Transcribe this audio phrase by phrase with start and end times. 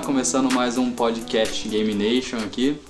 [0.00, 2.80] Começando mais um podcast Game Nation aqui.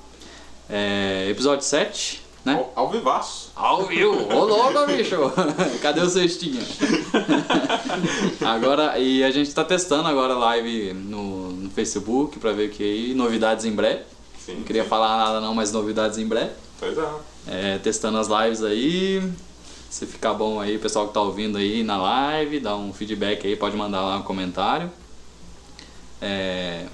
[0.71, 2.55] É, episódio 7, né?
[2.55, 3.51] Ao, ao vivaço.
[3.57, 4.33] Ao vivo!
[4.33, 5.17] Ô louco, bicho!
[5.83, 6.63] Cadê o cestinha?
[8.41, 13.15] agora, e a gente tá testando agora live no, no Facebook pra ver que aí,
[13.15, 14.05] novidades em breve.
[14.39, 14.57] Sim.
[14.57, 14.89] Não queria sim.
[14.89, 16.53] falar nada não, mas novidades em breve.
[16.79, 17.11] Pois é.
[17.49, 19.29] É, testando as lives aí.
[19.91, 23.47] Se ficar bom aí, o pessoal que tá ouvindo aí na live, dá um feedback
[23.47, 24.91] aí, pode mandar lá um comentário.
[26.23, 26.87] É,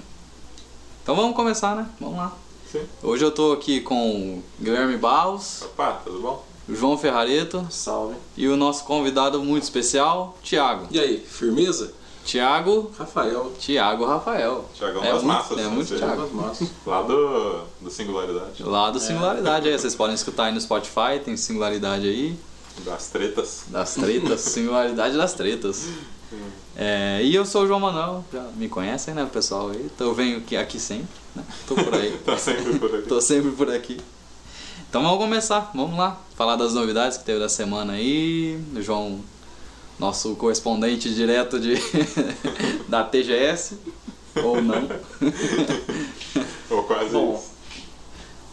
[1.03, 1.87] Então vamos começar, né?
[1.99, 2.35] Vamos lá.
[2.71, 2.81] Sim.
[3.03, 6.45] Hoje eu tô aqui com o Guilherme Barros, Opa, tudo bom?
[6.67, 8.15] o João Ferrareto Salve.
[8.37, 10.87] e o nosso convidado muito especial, Thiago.
[10.91, 11.93] E aí, firmeza?
[12.25, 13.51] Thiago, Rafael.
[13.59, 14.65] Thiago Rafael.
[14.77, 15.57] Thiagão é das muito, massas.
[15.57, 16.21] É muito Você- Thiago.
[16.23, 16.69] As massas.
[16.85, 18.61] Lá do, do Singularidade.
[18.63, 22.37] Lá do Singularidade aí, vocês podem escutar aí no Spotify, tem Singularidade aí.
[22.85, 23.63] Das tretas.
[23.67, 25.87] Das tretas, singularidade das tretas.
[26.75, 29.89] É, e eu sou o João Manuel, já me conhecem, né, pessoal aí?
[29.93, 31.43] Então eu venho aqui, aqui sempre, né?
[31.67, 32.17] Tô por aí.
[32.25, 33.07] Tá sempre por aqui.
[33.07, 33.97] Tô sempre por aqui.
[34.89, 36.19] Então vamos começar, vamos lá.
[36.35, 38.59] Falar das novidades que teve da semana aí.
[38.75, 39.19] O João,
[39.99, 41.75] nosso correspondente direto de
[42.87, 43.77] da TGS.
[44.43, 44.87] Ou não.
[46.69, 47.51] Ou quase Bom, isso.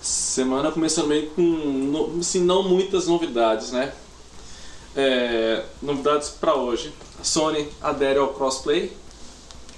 [0.03, 3.93] semana começando meio com, assim, não muitas novidades, né?
[4.95, 6.93] É, novidades pra hoje.
[7.21, 8.93] A Sony adere ao crossplay.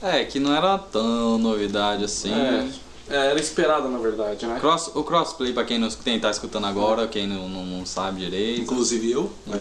[0.03, 2.33] É, que não era tão novidade assim.
[2.33, 2.69] É,
[3.11, 4.59] é, era esperada, na verdade, né?
[4.61, 8.21] Cross, o crossplay, pra quem não quem tá escutando agora, quem não, não, não sabe
[8.21, 8.61] direito.
[8.61, 9.33] Inclusive eu.
[9.47, 9.59] né?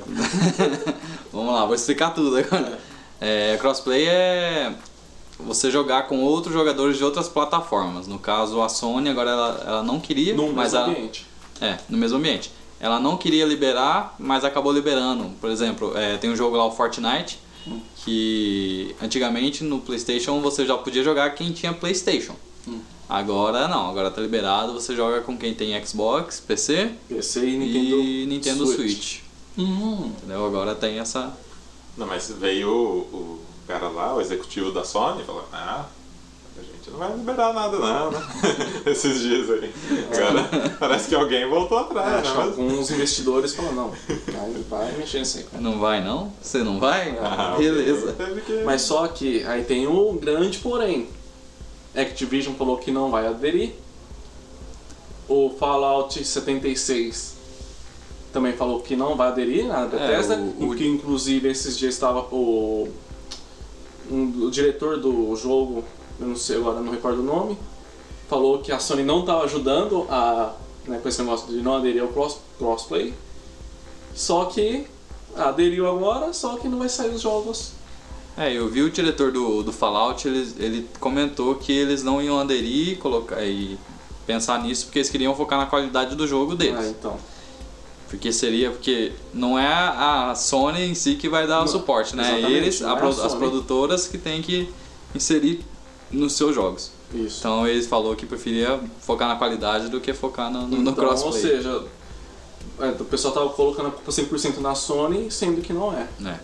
[1.32, 2.78] Vamos lá, vou explicar tudo agora.
[3.20, 4.74] É, crossplay é
[5.40, 8.08] você jogar com outros jogadores de outras plataformas.
[8.08, 11.26] No caso, a Sony agora ela, ela não queria, No mas mesmo ela, ambiente.
[11.62, 12.52] é no mesmo ambiente.
[12.80, 15.32] Ela não queria liberar, mas acabou liberando.
[15.42, 17.40] Por exemplo, é, tem um jogo lá, o Fortnite,
[18.04, 22.36] que antigamente no PlayStation você já podia jogar quem tinha PlayStation.
[22.68, 22.80] Hum.
[23.10, 28.02] Agora não, agora tá liberado, você joga com quem tem Xbox, PC PC e Nintendo,
[28.02, 29.20] e Nintendo Switch.
[29.58, 30.46] Hum, Entendeu?
[30.46, 31.36] Agora tem essa
[31.98, 35.86] Não, mas veio o, o cara lá, o executivo da Sony, falou: Ah,
[36.88, 38.20] gente não vai liberar nada, não, né?
[38.86, 39.72] Esses dias aí.
[40.14, 42.34] Agora parece que alguém voltou atrás, é, né?
[42.36, 45.62] Mas- alguns investidores falam, não, vai, vai mexer nisso aí, cara.
[45.64, 46.32] Não vai não?
[46.42, 47.18] Você não vai?
[47.22, 48.14] Ah, Beleza.
[48.14, 51.08] teve que- Mas só que aí tem um grande porém.
[51.96, 53.74] Activision falou que não vai aderir.
[55.28, 57.36] O Fallout 76
[58.32, 60.36] também falou que não vai aderir na Bethesda.
[60.38, 62.88] o- o- e que inclusive esses dias estava o,
[64.12, 65.84] um- o diretor do jogo,
[66.20, 67.58] eu não sei agora, não recordo o nome,
[68.30, 70.54] falou que a Sony não estava ajudando a,
[70.86, 73.14] né, com esse negócio de não aderir ao cross, crossplay.
[74.16, 74.86] Só que
[75.36, 77.72] aderiu agora, só que não vai sair os jogos
[78.36, 82.40] É, eu vi o diretor do, do Fallout, ele, ele comentou que eles não iam
[82.40, 83.78] aderir e, colocar, e
[84.26, 86.80] pensar nisso porque eles queriam focar na qualidade do jogo deles.
[86.80, 87.18] Ah, então.
[88.10, 92.24] Porque seria, porque não é a Sony em si que vai dar o suporte, né?
[92.24, 94.70] exatamente, Eles, a é a pro- as produtoras que tem que
[95.14, 95.64] inserir
[96.12, 96.92] nos seus jogos.
[97.14, 97.40] Isso.
[97.40, 100.94] Então eles falou que preferia focar na qualidade do que focar no, no, no Então,
[100.94, 101.34] crossplay.
[101.34, 101.84] Ou seja,
[102.80, 106.08] é, o pessoal tava colocando a culpa 100% na Sony, sendo que não é.
[106.26, 106.40] É.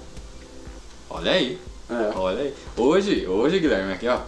[1.10, 1.60] Olha aí.
[1.90, 2.12] É.
[2.18, 2.54] Olha aí.
[2.78, 4.20] Hoje, hoje, Guilherme, aqui ó.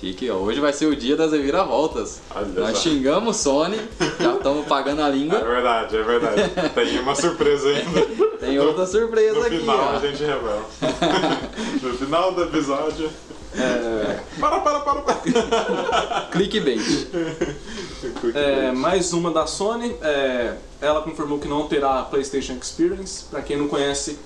[0.00, 0.34] Fique, ó.
[0.36, 2.20] Hoje vai ser o dia das reviravoltas.
[2.34, 2.82] Olha Nós só.
[2.84, 3.76] xingamos Sony,
[4.20, 5.40] já estamos pagando a É língua.
[5.40, 6.42] verdade, é verdade.
[6.74, 8.06] Tem uma surpresa ainda.
[8.38, 9.96] Tem outra surpresa No aqui, final ó.
[9.96, 10.64] a gente revela.
[11.82, 13.10] no final do episódio.
[13.60, 16.28] É, Para, para, para, para.
[16.30, 16.80] Clickbait.
[18.34, 23.24] é, mais uma da Sony, é, ela confirmou que não terá PlayStation Experience.
[23.24, 24.18] Pra quem não conhece,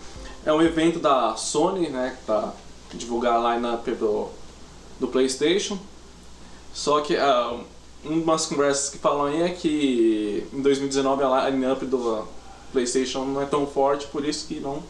[0.44, 2.52] é um evento da Sony, né, pra
[2.92, 4.28] divulgar a lineup do,
[5.00, 5.78] do PlayStation.
[6.74, 7.58] Só que ah,
[8.04, 12.26] umas conversas que falam aí é que em 2019 a lineup do
[12.72, 14.82] PlayStation não é tão forte, por isso que não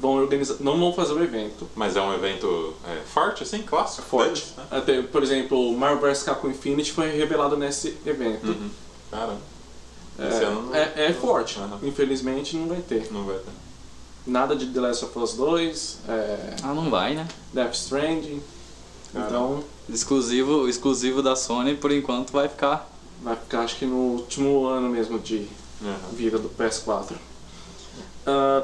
[0.00, 1.68] vão organizar, não vão fazer o evento.
[1.74, 4.02] Mas é um evento é, forte, assim, clássico?
[4.08, 4.28] Forte.
[4.42, 4.64] deles, né?
[4.70, 8.46] Até, por exemplo, o Marvel vs Capcom Infinity foi revelado nesse evento.
[8.48, 8.70] Uhum.
[9.10, 9.40] Caramba.
[10.18, 11.58] Esse ano não- É, é, é forte.
[11.58, 11.78] Não, não.
[11.88, 13.08] Infelizmente não vai ter.
[13.12, 13.52] Não vai ter.
[14.26, 17.26] Nada de The Last of Us 2, é, Ah, não vai, né?
[17.52, 18.42] Death Stranding.
[19.12, 19.28] Caramba.
[19.30, 22.90] Então Exclusivo, exclusivo da Sony, por enquanto, vai ficar.
[23.22, 25.46] vai ficar acho que no último ano mesmo de
[25.80, 25.94] Uhum.
[26.12, 27.14] vida do PS4.
[28.26, 28.62] Ah,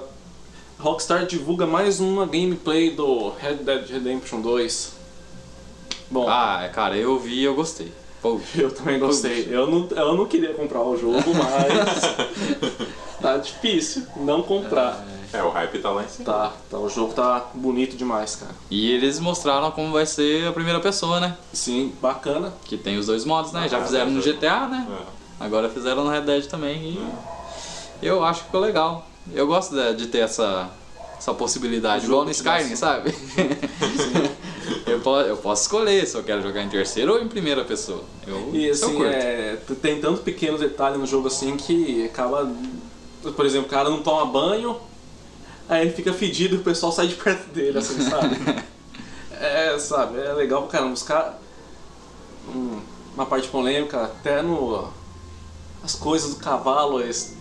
[0.79, 4.93] Rockstar divulga mais uma gameplay do Red Dead Redemption 2.
[6.11, 7.93] Bom, Ah, cara, eu vi e eu gostei.
[8.21, 8.45] Poxa.
[8.57, 9.49] Eu também gostei.
[9.51, 12.17] Eu não, eu não queria comprar o jogo, mas
[13.21, 15.05] tá difícil não comprar.
[15.31, 16.25] É, o hype tá lá em cima.
[16.25, 18.53] Tá, tá, o jogo tá bonito demais, cara.
[18.71, 21.37] E eles mostraram como vai ser a primeira pessoa, né?
[21.53, 22.55] Sim, bacana.
[22.65, 23.69] Que tem os dois modos, né?
[23.69, 24.23] Já fizeram no é.
[24.23, 24.87] GTA, né?
[24.89, 25.45] É.
[25.45, 27.07] Agora fizeram no Red Dead também e
[28.01, 29.07] eu acho que ficou legal.
[29.33, 30.71] Eu gosto de, de ter essa,
[31.19, 33.15] essa possibilidade, igual no Skyrim, sabe?
[34.87, 38.05] eu, po- eu posso escolher se eu quero jogar em terceira ou em primeira pessoa.
[38.27, 39.11] Eu, E eu assim, curto.
[39.13, 42.51] é, tem tanto pequeno detalhe no jogo assim que acaba.
[43.35, 44.77] Por exemplo, o cara não toma banho,
[45.69, 48.37] aí ele fica fedido e o pessoal sai de perto dele, assim, sabe?
[49.41, 50.93] é, sabe, é legal pra caramba.
[50.95, 51.35] Os caras.
[52.49, 52.81] Hum,
[53.15, 54.89] uma parte polêmica, até no.
[55.83, 57.35] As coisas do cavalo, eles.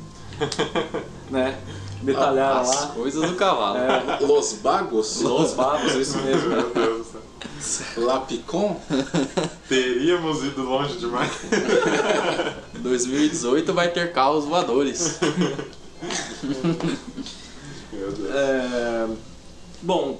[1.29, 1.57] Né?
[2.01, 2.87] Detalharam As lá.
[2.87, 3.77] coisas do cavalo.
[3.77, 5.21] É, Los Bagos?
[5.21, 6.49] os babos, isso mesmo.
[6.49, 7.13] Meu Deus do
[7.63, 8.05] céu.
[8.05, 8.79] Lapicon?
[9.69, 11.31] Teríamos ido longe demais.
[12.75, 15.17] 2018 vai ter carros voadores.
[17.93, 18.29] Meu Deus.
[18.35, 19.07] É,
[19.81, 20.19] bom,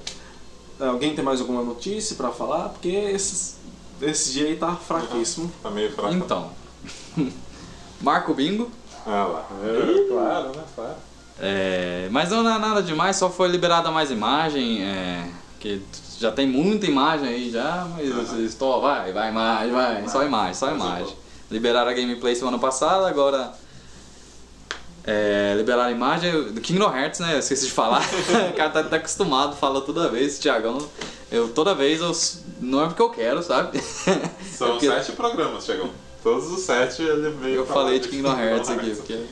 [0.80, 2.69] alguém tem mais alguma notícia pra falar?
[2.69, 3.57] Porque esses,
[4.01, 5.51] esse dia aí tá fraquíssimo.
[5.62, 6.13] Tá meio fraco.
[6.13, 6.50] Então,
[8.01, 8.71] Marco Bingo.
[9.05, 9.45] Ah lá.
[9.63, 10.63] É, claro, né?
[10.75, 10.95] Claro.
[11.39, 15.27] É, mas não é nada demais, só foi liberada mais imagem, é,
[15.59, 15.81] que
[16.19, 20.71] já tem muita imagem aí já, mas estou, vai, vai imagem, vai, só imagem, só
[20.71, 21.15] imagem.
[21.50, 23.53] Liberaram a gameplay semana passada, agora
[25.03, 27.33] é, liberaram a imagem do Kingdom Hearts, né?
[27.33, 28.01] Eu esqueci de falar.
[28.51, 30.77] o cara tá, tá acostumado, fala toda vez, Thiagão.
[31.29, 32.11] Eu toda vez eu
[32.61, 33.81] não é porque eu quero, sabe?
[33.81, 35.89] São É porque sete programas, chegam.
[36.23, 39.25] Todos os sete ele veio Eu falei de Kingdom Hearts aqui, porque.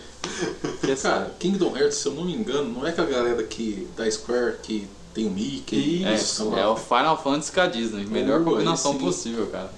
[0.61, 1.15] porque sabe.
[1.19, 4.57] Cara, Kingdom Hearts, se eu não me engano, não é aquela galera que, da Square
[4.61, 6.03] que tem o Mickey.
[6.05, 8.05] É, isso, é o Final Fantasy com a Disney.
[8.05, 9.71] Melhor Uh, combinação possível, cara.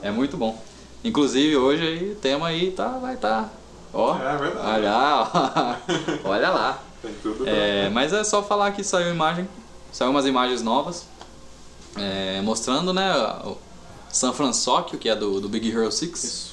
[0.00, 0.58] É muito bom.
[1.04, 3.50] Inclusive hoje aí, o tema aí tá, vai tá.
[3.92, 4.66] Ó, É verdade.
[4.66, 5.78] olha lá,
[6.24, 6.24] ó.
[6.28, 6.82] olha lá.
[7.02, 9.48] Tem tudo É, mas é só falar que saiu imagem,
[9.92, 11.06] saiu umas imagens novas,
[11.96, 13.12] é, mostrando, né,
[14.16, 16.52] San Francisco, que é do, do Big Hero 6.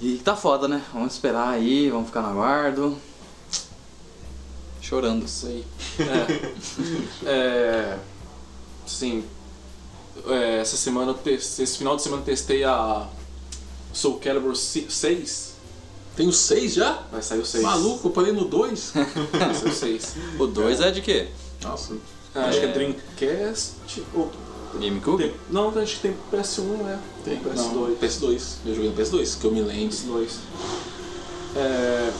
[0.00, 0.82] E tá foda, né?
[0.92, 2.96] Vamos esperar aí, vamos ficar no aguardo.
[4.80, 5.24] Chorando.
[5.26, 5.64] Isso aí.
[5.98, 7.98] É, é,
[8.86, 9.24] sim.
[10.28, 13.06] É, essa semana, eu tes- esse final de semana eu testei a
[13.92, 15.54] Soul Calibur 6.
[16.16, 17.02] Tem o 6 já?
[17.12, 17.62] Vai sair o 6.
[17.62, 18.92] Maluco, eu parei no 2.
[19.32, 20.16] Vai sair o 6.
[20.38, 21.28] O 2 é de quê?
[21.62, 21.94] Nossa.
[22.34, 22.72] Acho que é É.
[22.72, 23.72] Dreamcast.
[24.14, 24.30] Ou,
[24.74, 25.22] GameCube?
[25.24, 26.98] tem, não, acho que tem PS1, né?
[27.24, 27.96] Tem PS2.
[27.98, 27.98] PS2.
[28.00, 28.42] PS2.
[28.66, 29.96] Eu joguei no PS2, que eu me lembro.
[29.96, 30.28] PS2.
[31.54, 32.10] É,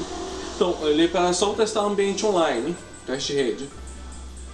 [0.55, 2.75] então, ele é só testar o ambiente online,
[3.07, 3.69] teste de rede.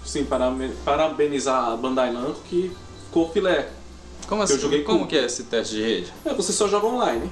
[0.05, 0.53] Sim, para,
[0.85, 2.73] parabenizar a Bandai Namco que
[3.07, 3.69] ficou filé.
[4.27, 4.55] Como assim?
[4.55, 6.13] Eu joguei Como com- que é esse teste de rede?
[6.25, 7.31] É, você só joga online.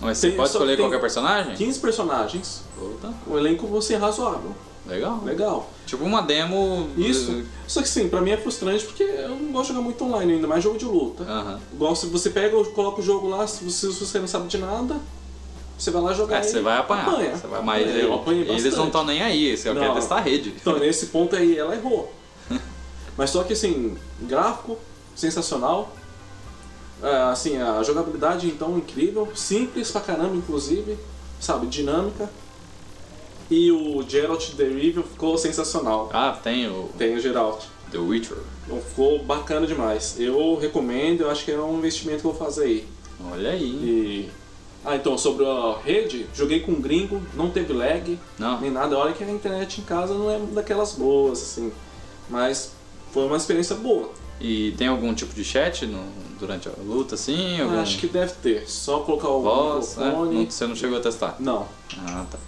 [0.00, 1.54] Mas você Tem- pode escolher qualquer personagem?
[1.54, 4.52] 15 personagens, Puta, o elenco você é razoável.
[4.86, 5.22] legal.
[5.24, 5.70] Legal.
[5.86, 6.90] Tipo uma demo.
[6.96, 7.44] Isso.
[7.66, 10.34] Só que sim, pra mim é frustrante porque eu não gosto de jogar muito online
[10.34, 11.24] ainda, mais jogo de luta.
[11.24, 11.60] Aham.
[11.72, 14.58] Igual se você pega, coloca o jogo lá, se você, se você não sabe de
[14.58, 14.96] nada,
[15.78, 17.08] você vai lá jogar É, você vai apanhar.
[17.08, 17.36] apanha.
[17.36, 20.54] Você vai- mas eu apanhei eles não estão nem aí, você quer testar a rede.
[20.60, 22.12] Então, nesse ponto aí, ela errou.
[23.16, 24.76] Mas só que, assim, gráfico,
[25.14, 25.92] sensacional.
[27.02, 29.28] É, assim, a jogabilidade, então, incrível.
[29.34, 30.98] Simples pra caramba, inclusive.
[31.40, 32.28] Sabe, dinâmica.
[33.50, 36.10] E o Geralt The Review ficou sensacional.
[36.12, 37.62] Ah, tem o Tem o Geralt.
[37.90, 38.38] The Witcher.
[38.66, 40.16] Então, ficou bacana demais.
[40.18, 42.88] Eu recomendo, eu acho que é um investimento que eu vou fazer aí.
[43.30, 43.62] Olha aí.
[43.62, 44.30] E...
[44.84, 48.60] Ah, então, sobre a rede, joguei com um gringo, não teve lag, Não.
[48.60, 48.98] nem nada.
[48.98, 51.72] Olha que a internet em casa não é daquelas boas, assim.
[52.28, 52.72] Mas
[53.12, 54.10] foi uma experiência boa.
[54.40, 56.04] E tem algum tipo de chat no-
[56.40, 57.60] durante a luta, assim?
[57.60, 58.68] Algum Acho que deve ter.
[58.68, 59.96] Só colocar o voz?
[59.96, 60.06] né?
[60.06, 60.34] microfone.
[60.36, 61.36] Não- você não chegou a testar?
[61.38, 61.66] Não.
[61.98, 62.38] Ah, tá.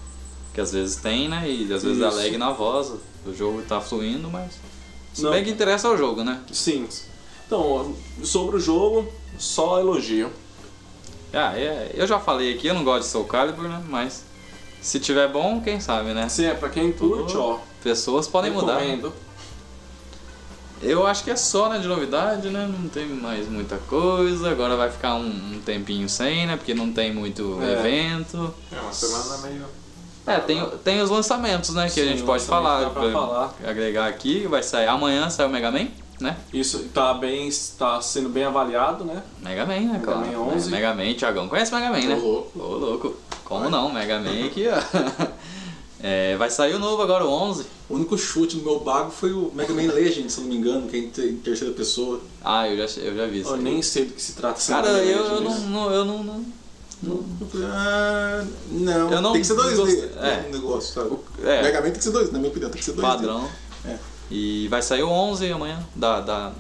[0.57, 1.45] Porque às vezes tem, né?
[1.51, 2.17] E às vezes dá Isso.
[2.17, 2.91] lag na voz,
[3.27, 4.53] o jogo tá fluindo, mas.
[5.13, 5.31] Se Não.
[5.31, 6.41] bem que interessa ao jogo, né?
[6.51, 6.89] Sim.
[7.47, 7.95] Então,
[8.25, 9.07] sobre o jogo,
[9.39, 10.31] só elogio.
[11.31, 13.85] Ah, é, eu já falei aqui, eu não gosto de Soul Calibur, né?
[13.87, 14.25] Mas
[14.81, 16.23] se tiver bom, quem sabe, né?
[16.23, 17.59] Assim, é pra quem curte, ó.
[17.83, 18.79] Pessoas podem mudar.
[18.79, 19.13] recomendo.
[20.81, 22.67] Eu acho que é só, né, de novidade, né?
[22.67, 24.51] Não tem mais muita coisa.
[24.51, 26.57] Agora vai ficar um, um tempinho sem, né?
[26.57, 27.73] Porque não tem muito É.
[27.75, 28.55] evento.
[28.73, 29.86] É uma semana meio.
[30.27, 31.89] É, tem, tem os lançamentos, né?
[31.89, 32.91] Que a Sim, gente pode falar.
[32.91, 33.55] falar.
[33.65, 34.89] Agregar aqui, vai sair.
[34.89, 35.87] Amanhã sai o Mega Man,
[36.21, 36.37] né?
[36.53, 39.23] Isso tá bem, tá sendo bem avaliado, né?
[39.41, 40.21] Mega Man, né, Mega claro.
[40.27, 40.71] Man 11.
[40.71, 41.49] Mega Man, Thiagão.
[41.49, 42.17] Conhece Mega Man, né?
[42.17, 42.59] Ô, louco.
[42.59, 43.17] Ô, louco.
[43.45, 43.93] Como não?
[43.93, 45.27] Mega Man aqui, ó.
[45.99, 47.65] É, vai sair o novo agora, o 11.
[47.89, 50.87] O único chute no meu bago foi o Mega Man Legend, se não me engano,
[50.87, 52.21] que é em ter- em terceira pessoa.
[52.45, 53.51] Ah, eu já, eu já vi isso.
[53.51, 54.59] Eu nem sei do que se trata.
[54.59, 56.45] esse Cara, Mega eu, eu não, não- eu não, não-
[57.07, 59.11] Eu falei, ah, não.
[59.13, 60.47] Eu não Tem que ser 2D gostei- é.
[60.49, 61.17] o negócio, sabe?
[61.45, 61.63] é.
[61.63, 63.01] Mega Man tem que ser 2 na minha opinião, tem que ser 2D.
[63.03, 63.49] padrão.
[63.85, 63.97] É.
[64.31, 66.53] E vai sair o 11 amanhã, da, da,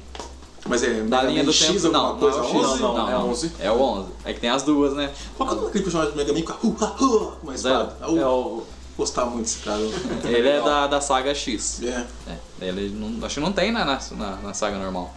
[0.69, 1.87] Mas é da Mega linha Man do X tempo.
[1.87, 2.39] alguma Não, não coisa?
[2.39, 2.71] é o 11?
[2.73, 2.81] X.
[2.81, 3.53] Não, não, é 11.
[3.59, 4.09] É o 11.
[4.25, 5.11] É que tem as duas, né?
[5.37, 7.83] Qual que é aquele personagem do Mega Man uh, uh, uh, com uma Zero.
[7.85, 7.97] espada?
[8.07, 8.63] Eu É o.
[8.97, 9.81] gostava muito desse cara.
[10.25, 11.83] Ele é da, da saga X.
[11.83, 12.07] É.
[12.29, 15.13] É, ele não, acho que não tem né, na, na, na saga normal.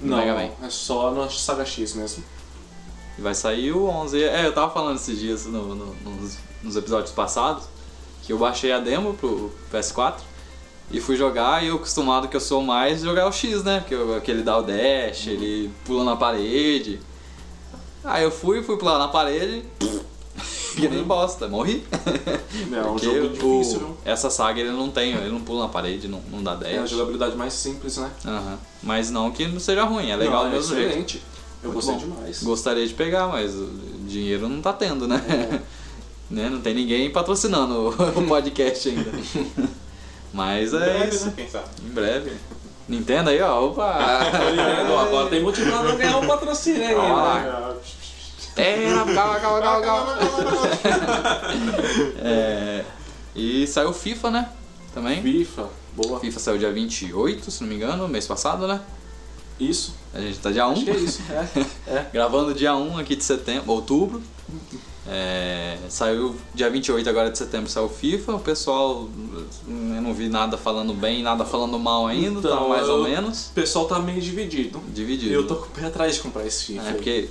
[0.00, 0.50] No Não, Mega Man.
[0.66, 2.24] é só na Saga X mesmo.
[3.18, 4.22] E vai sair o 11.
[4.22, 7.64] É, eu tava falando esses dias no- no- nos, nos episódios passados
[8.22, 10.20] que eu baixei a demo pro PS4
[10.90, 13.80] e fui jogar e eu acostumado que eu sou mais jogar o X, né?
[13.80, 17.00] Porque eu- que ele dá o dash, ele pula na parede.
[18.02, 19.64] Aí eu fui, fui pular na parede,
[20.76, 21.84] que nem bosta, morri.
[22.72, 23.28] É um Porque jogo o-
[23.60, 23.96] difícil, viu?
[24.04, 26.86] essa saga ele não tem, ele não pula na parede, não, não dá É a
[26.86, 28.10] jogabilidade mais simples, né?
[28.24, 28.58] Aham.
[28.82, 31.20] Mas não que não seja ruim, é legal Não, é mesmo jeito.
[31.64, 32.14] Eu Muito gostei bom.
[32.14, 32.42] demais.
[32.42, 33.66] Gostaria de pegar, mas o
[34.06, 35.16] dinheiro não tá tendo, né?
[36.30, 36.50] né?
[36.50, 39.10] Não tem ninguém patrocinando o, podcast ainda.
[40.32, 41.26] mas é Breve, isso.
[41.26, 41.64] né?
[41.82, 42.32] Em breve.
[42.86, 43.64] Nintendo aí, ó.
[43.64, 44.20] Opa!
[44.50, 47.74] Nintendo, agora tem motivo pra ganhar um patrocínio aí, né?
[48.54, 50.16] Pera, calma, calma, calma, calma.
[52.22, 52.84] É,
[53.34, 54.48] e saiu FIFA, né?
[54.92, 55.22] Também.
[55.22, 56.20] FIFA, boa.
[56.20, 58.80] FIFA saiu dia 28, se não me engano, mês passado, né?
[59.58, 60.72] Isso, A gente tá dia 1.
[60.72, 61.20] acho que é isso.
[61.30, 62.06] É, é.
[62.12, 64.22] Gravando dia 1 aqui de setembro, outubro.
[65.06, 68.34] É, saiu dia 28 agora de setembro, saiu o FIFA.
[68.36, 69.08] O pessoal,
[69.68, 73.04] eu não vi nada falando bem, nada falando mal ainda, tá Então, mais ou eu-
[73.04, 74.80] menos O pessoal tá meio dividido.
[74.88, 75.32] dividido.
[75.32, 76.82] Eu tô com o pé atrás de comprar esse FIFA.
[76.82, 76.94] É, aí.
[76.94, 77.28] porque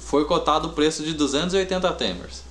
[0.00, 2.42] foi cotado o preço de 280 temers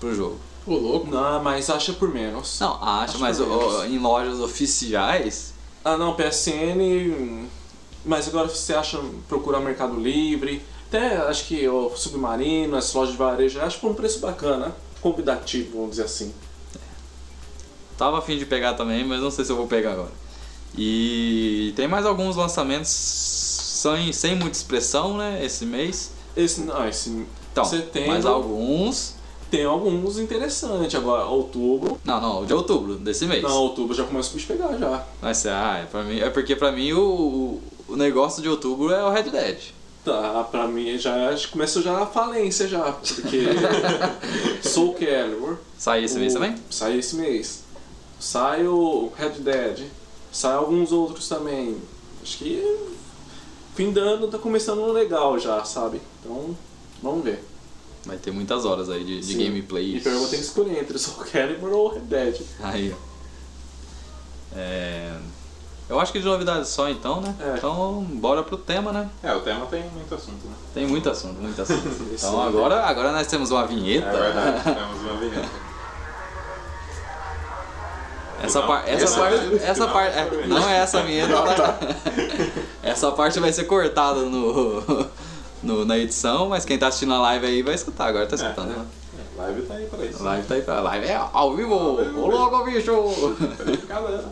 [0.00, 0.38] pro jogo.
[0.66, 1.10] Ô, louco.
[1.10, 2.58] Não, mas acha por menos.
[2.60, 3.84] Não, Acho mas menos.
[3.84, 5.52] em lojas oficiais,
[5.84, 7.46] Ah não, PSN.
[8.08, 8.98] Mas agora você acha,
[9.28, 10.62] procura Mercado Livre.
[10.88, 15.72] Até acho que o Submarino, as lojas de varejo, acho por um preço bacana, convidativo,
[15.76, 16.32] vamos dizer assim.
[17.98, 20.10] tava afim de pegar também, mas não sei se eu vou pegar agora.
[20.74, 26.12] E tem mais alguns lançamentos sem, sem muita expressão, né, esse mês.
[26.34, 29.14] Esse não, esse Então, setembro mais alguns.
[29.50, 30.94] tem alguns interessantes.
[30.94, 32.00] Agora, outubro.
[32.04, 33.42] Não, não, de outubro desse mês.
[33.42, 35.34] Não, outubro já começa a bicho pegar já.
[35.34, 39.02] Ser, ah, é, pra mim, é porque pra mim o, o negócio de outubro é
[39.04, 39.58] o Red Dead.
[40.04, 43.46] Tá, pra mim já começa já a falência já, porque
[44.66, 45.58] Soul Calibur.
[45.76, 46.56] Sai esse mês o- também?
[46.70, 47.62] Sai esse mês.
[48.18, 49.86] Sai o Red Dead.
[50.32, 51.76] Sai alguns outros também.
[52.22, 52.78] Acho que
[53.74, 56.00] fim de ano tá começando legal já, sabe?
[56.20, 56.56] Então,
[57.02, 57.44] vamos ver.
[58.06, 59.96] Vai ter muitas horas aí de, de gameplay.
[59.98, 62.40] E eu vou ter que escolher entre Soul Calibur ou Red Dead.
[62.62, 63.08] Aí, ó.
[64.56, 65.16] É...
[65.88, 67.34] Eu acho que de novidade só então, né?
[67.40, 67.54] É.
[67.56, 69.08] Então, bora pro tema, né?
[69.22, 70.54] É, o tema tem muito assunto, né?
[70.74, 71.88] Tem muito assunto, muito assunto.
[72.12, 74.06] Então agora, agora nós temos uma vinheta.
[74.08, 75.48] É verdade, temos uma vinheta.
[78.40, 79.54] Essa, par, essa essa- parte.
[79.64, 80.16] Essa parte.
[80.16, 81.76] é, não é essa vinheta, tá?
[82.84, 84.80] Essa parte vai ser cortada no,
[85.60, 88.70] no- na edição, mas quem tá assistindo a live aí vai escutar, agora tá escutando.
[88.72, 88.86] É, né?
[89.36, 90.22] é, live tá aí pra isso.
[90.22, 91.74] Live tá aí pra live é ao vivo!
[91.74, 92.92] Ô louco, bicho!
[93.88, 94.24] Galera.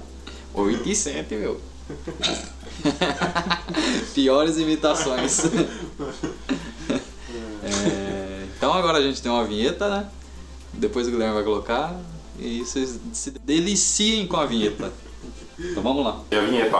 [0.57, 1.61] 8 e 7, meu.
[4.15, 5.43] Piores imitações.
[7.69, 10.07] É, então agora a gente tem uma vinheta, né?
[10.73, 11.97] Depois o Guilherme vai colocar.
[12.39, 14.93] E vocês se deliciem com a vinheta.
[15.59, 16.21] Então vamos lá.
[16.31, 16.77] E a vinheta.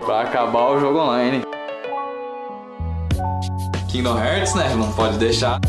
[0.00, 1.42] Pra acabar o jogo online.
[3.90, 4.74] Kingdom Hearts, né?
[4.74, 5.60] Não pode deixar.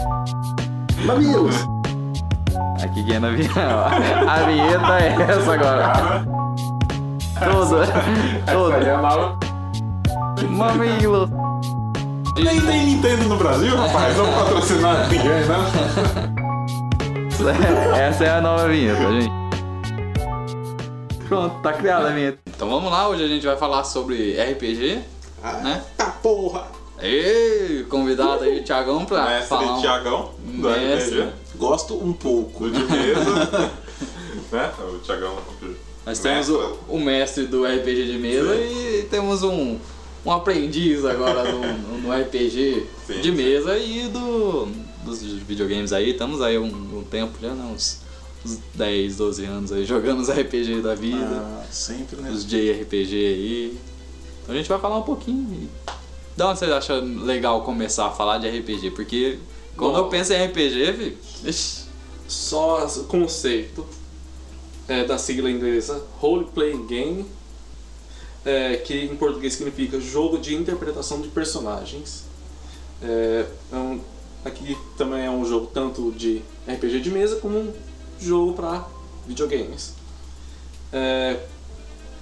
[1.06, 1.81] Mamilos!
[2.84, 3.62] Aqui quem é na vinheta.
[4.28, 5.94] A vinheta é essa agora.
[7.40, 7.88] Toda.
[8.52, 9.38] Toda.
[10.48, 11.30] Mamilo.
[12.36, 14.18] Nem tem Nintendo no Brasil, rapaz.
[14.18, 15.58] Não patrocinar ninguém, né?
[18.08, 19.32] Essa é a nova vinheta, gente.
[21.28, 22.40] Pronto, tá criada a vinheta.
[22.48, 25.02] Então vamos lá, hoje a gente vai falar sobre RPG,
[25.64, 25.82] né?
[25.98, 26.81] Tá porra!
[27.02, 29.78] Ei, convidado aí o Thiagão pra Mestre falar.
[29.78, 31.22] um- Tiagão, do Mestre.
[31.22, 31.32] RPG.
[31.56, 32.70] Gosto um pouco.
[32.70, 33.72] De mesa.
[34.52, 34.72] né?
[34.94, 35.36] O Tiagão.
[36.06, 39.78] Nós temos o, o mestre do RPG de mesa e temos um,
[40.26, 43.32] um aprendiz agora no, no RPG Sim, de sim.
[43.32, 44.68] mesa e do,
[45.06, 46.12] dos videogames aí.
[46.12, 47.70] Estamos aí um, um tempo já, né?
[47.72, 48.02] Uns,
[48.44, 51.18] uns 10, 12 anos aí jogando os RPG da vida.
[51.20, 52.32] Ah, sempre, né?
[52.32, 53.78] os JRPG aí.
[54.44, 55.48] Então a gente vai falar um pouquinho.
[55.88, 56.01] e
[56.36, 58.92] Da onde você acha legal começar a falar de RPG?
[58.92, 59.38] Porque
[59.76, 60.00] quando Bom.
[60.00, 61.18] eu penso em RPG, vi,
[62.28, 63.86] Só o conceito
[64.88, 67.26] é, da sigla inglesa Role Playing Game,
[68.46, 72.24] é, que em português significa jogo de interpretação de personagens.
[73.02, 74.00] É, é um,
[74.46, 77.74] aqui também é um jogo tanto de RPG de mesa como um
[78.20, 78.88] jogo para
[79.28, 79.94] videogames.
[80.94, 81.40] É,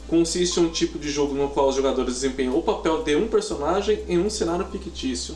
[0.10, 3.28] consiste em um tipo de jogo no qual os jogadores desempenham o papel de um
[3.28, 5.36] personagem em um cenário fictício.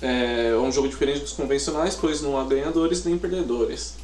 [0.00, 3.94] É um jogo diferente dos convencionais, pois não há ganhadores nem perdedores.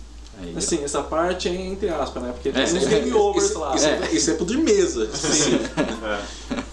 [0.41, 2.33] Aí, Assim, essa parte é entre aspas, né?
[2.33, 3.75] Porque É, tem uns é, game overs Isso, lá.
[3.77, 3.91] isso, É.
[3.91, 4.15] é.
[4.15, 5.09] isso é pro de mesa.
[5.15, 5.61] Sim.
[6.57, 6.63] É.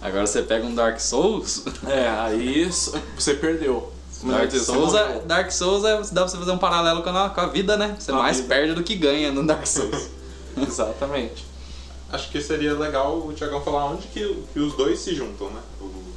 [0.00, 1.64] Agora você pega um Dark Souls.
[1.86, 2.70] É, aí
[3.16, 3.90] você perdeu.
[4.22, 5.22] Melhor Dark Souls, é.
[5.26, 7.96] Dark Souls é, dá pra você fazer um paralelo com a, com a vida, né?
[7.98, 8.48] Você a mais vida.
[8.48, 10.08] perde do que ganha no Dark Souls.
[10.60, 11.44] Exatamente.
[12.10, 15.60] Acho que seria legal o Tiagão falar onde que, que os dois se juntam, né?
[15.80, 16.14] O, o-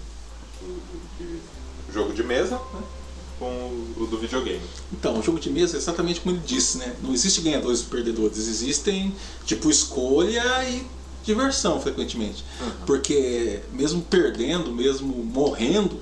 [1.93, 2.81] jogo de mesa né?
[3.37, 4.61] com o, o do videogame.
[4.93, 6.95] Então, o jogo de mesa é exatamente como ele disse, né?
[7.01, 9.13] Não existe ganhadores e perdedores, existem
[9.45, 10.85] tipo escolha e
[11.25, 12.43] diversão frequentemente.
[12.85, 15.99] Porque mesmo perdendo, mesmo morrendo,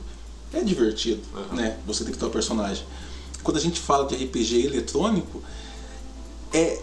[0.53, 1.55] é divertido, Uhum.
[1.55, 1.77] né?
[1.88, 2.84] Você tem que ter o personagem.
[3.41, 5.41] Quando a gente fala de RPG eletrônico,
[6.53, 6.79] é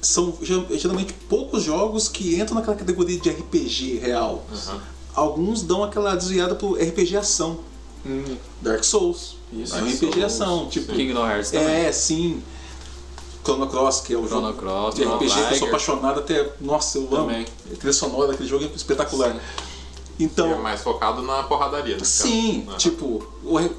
[0.00, 4.44] são ger- geralmente poucos jogos que entram naquela categoria de RPG real.
[4.50, 4.80] Uhum.
[5.14, 7.58] Alguns dão aquela desviada pro RPG ação.
[8.06, 9.36] Hum, Dark Souls.
[9.52, 9.74] Isso.
[9.74, 11.66] é Dark RPG Souls, ação, tipo, Kingdom Hearts também.
[11.68, 12.42] é, sim.
[13.44, 16.20] Chrono Cross, que é o Chrono jogo Cross, de Chrono RPG que eu sou apaixonado
[16.20, 16.52] até.
[16.60, 17.36] Nossa, eu Também.
[17.38, 17.46] amo.
[17.72, 19.32] A trilha sonora daquele jogo é espetacular.
[19.32, 19.40] Sim.
[20.20, 21.96] Então, Que é mais focado na porradaria.
[21.96, 22.64] nesse sim.
[22.68, 22.76] Uhum.
[22.76, 23.70] tipo, o re-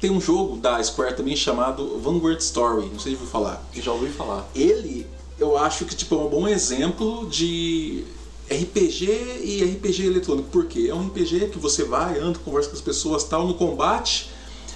[0.00, 3.66] tem um jogo da Square também chamado Vanguard Story, não sei se ouviu falar.
[3.74, 4.46] já ouvi falar.
[4.54, 5.06] Ele,
[5.38, 8.04] eu acho que tipo, é um bom exemplo de
[8.50, 9.04] RPG
[9.42, 10.48] e RPG eletrônico.
[10.50, 10.86] Por quê?
[10.88, 14.30] É um RPG que você vai, anda, conversa com as pessoas, tal, no combate,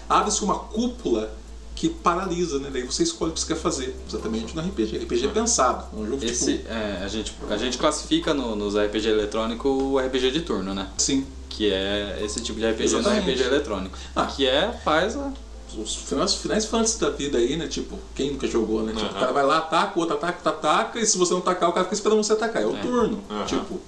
[0.08, 1.32] abre-se uma cúpula
[1.74, 2.68] que paralisa, né?
[2.70, 4.98] Daí você escolhe o que você quer fazer, exatamente no RPG.
[4.98, 6.68] RPG é pensado, é um jogo Esse, tipo...
[6.70, 10.90] é, a, gente, a gente classifica no, nos RPG eletrônico o RPG de turno, né?
[10.98, 13.30] Sim, Que é esse tipo de RPG no Exatamente.
[13.30, 13.98] RPG eletrônico.
[14.14, 14.26] Ah.
[14.26, 15.32] Que é, faz a.
[15.74, 17.66] os finais, finais fantasy da vida aí, né?
[17.68, 18.92] Tipo, quem nunca jogou, né?
[18.92, 19.16] Tipo, Aham.
[19.16, 21.72] o cara vai lá, ataca, o outro ataca, ataca, e se você não atacar, o
[21.72, 22.62] cara fica esperando você atacar.
[22.62, 22.80] É o É.
[22.80, 23.22] turno.
[23.30, 23.44] Aham.
[23.46, 23.80] Tipo,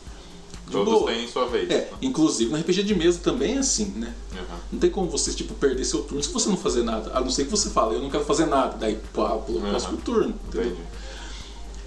[0.67, 1.13] de Todos boa.
[1.13, 1.71] têm sua vez.
[1.71, 4.15] É, inclusive no RPG de mesa também é assim, né?
[4.33, 4.57] Uhum.
[4.73, 7.11] Não tem como você, tipo, perder seu turno se você não fazer nada.
[7.15, 8.77] A não ser que você fale, eu não quero fazer nada.
[8.79, 9.71] Daí, pá, pula o Aham.
[9.71, 10.35] próximo turno.
[10.49, 10.69] Entendeu?
[10.69, 10.83] Entendi.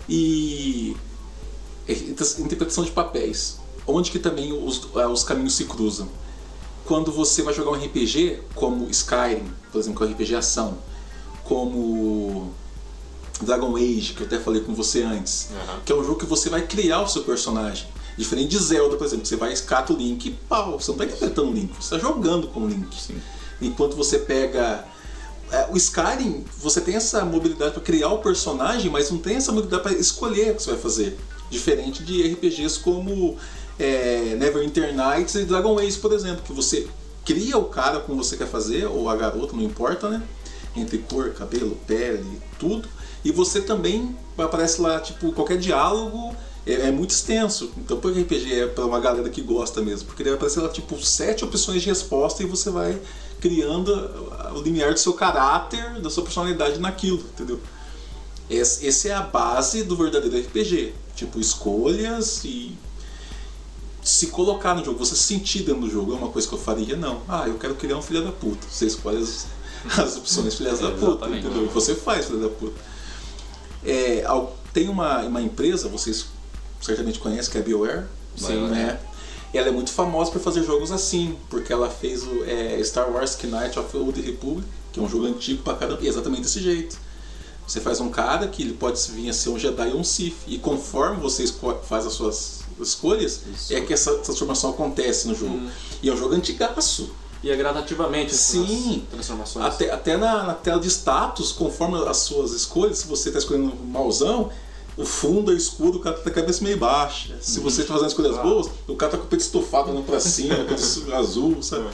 [0.07, 0.95] E
[2.39, 3.57] interpretação de papéis.
[3.87, 6.07] Onde que também os, ah, os caminhos se cruzam.
[6.85, 10.77] Quando você vai jogar um RPG, como Skyrim, por exemplo, que é um RPG ação,
[11.43, 12.53] como
[13.41, 15.79] Dragon Age, que eu até falei com você antes, Aham.
[15.83, 17.87] que é um jogo que você vai criar o seu personagem.
[18.17, 20.95] Diferente de Zelda, por exemplo, que você vai escata o Link e pau, você não
[20.95, 22.87] está interpretando o Link, você está jogando com o Link.
[23.61, 24.85] Enquanto você pega
[25.51, 29.51] é, o Skyrim, você tem essa mobilidade para criar o personagem, mas não tem essa
[29.51, 31.17] mobilidade para escolher o que você vai fazer.
[31.49, 33.37] Diferente de RPGs como
[33.79, 36.87] é, Neverwinter Nights e Dragon Age, por exemplo, que você
[37.25, 40.21] cria o cara como você quer fazer, ou a garota, não importa, né?
[40.75, 42.87] Entre cor, cabelo, pele, tudo.
[43.23, 46.35] E você também aparece lá, tipo, qualquer diálogo
[46.65, 47.71] é, é muito extenso.
[47.77, 50.07] Então, por RPG é para uma galera que gosta mesmo?
[50.07, 52.99] Porque vai aparecer lá, tipo, sete opções de resposta e você vai
[53.39, 53.91] criando
[54.55, 57.59] o limiar do seu caráter, da sua personalidade naquilo, entendeu?
[58.49, 60.93] Esse é a base do verdadeiro RPG.
[61.15, 62.77] Tipo, escolhas e
[64.05, 66.13] se colocar no jogo, você se sentir dentro do jogo.
[66.13, 66.95] É uma coisa que eu faria?
[66.95, 67.23] Não.
[67.27, 68.65] Ah, eu quero criar um filho da puta.
[68.69, 69.47] Você escolhe as,
[69.97, 71.47] as opções filhas da puta, Exatamente.
[71.47, 71.67] entendeu?
[71.69, 72.79] Você faz filho da puta.
[73.83, 74.23] É,
[74.71, 76.27] tem uma, uma empresa, vocês
[76.81, 78.05] certamente conhecem, que é a BioWare.
[78.37, 78.67] Sim.
[78.67, 78.99] né?
[79.51, 83.35] Ela é muito famosa por fazer jogos assim, porque ela fez o é, Star Wars
[83.41, 86.43] Knight of the Old Republic, que é um jogo antigo pra caramba, e é exatamente
[86.43, 86.97] desse jeito.
[87.65, 90.35] Você faz um cara que ele pode vir a ser um Jedi ou um Sith,
[90.45, 91.45] e conforme você
[91.87, 93.73] faz as suas escolhas, Isso.
[93.73, 95.55] é que essa transformação acontece no jogo.
[95.55, 95.69] Hum.
[96.01, 97.09] E é um jogo antigaço.
[97.43, 99.05] E é gradativamente Sim.
[99.11, 99.65] transformações.
[99.65, 103.71] Até, até na, na tela de status, conforme as suas escolhas, se você está escolhendo
[103.71, 104.49] um mauzão,
[104.97, 107.37] o fundo é escuro, o cara tá com a cabeça meio baixa.
[107.41, 108.41] Se você está fazendo escolhas Ah.
[108.41, 111.85] boas, o cara tá com o peito estufado olhando pra cima, peito azul, sabe?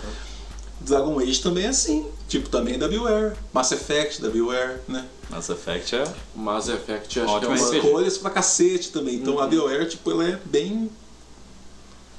[0.86, 2.06] Dragon Age também é assim.
[2.28, 3.34] Tipo, também é da BioWare.
[3.54, 5.06] Mass Effect da BioWare, né?
[5.30, 6.04] Mass Effect é.
[6.36, 7.78] Mass Effect acho Ótimo que é uma...
[7.78, 9.16] Escolhas pra cacete também.
[9.16, 10.90] Então a BioWare, tipo, ela é bem.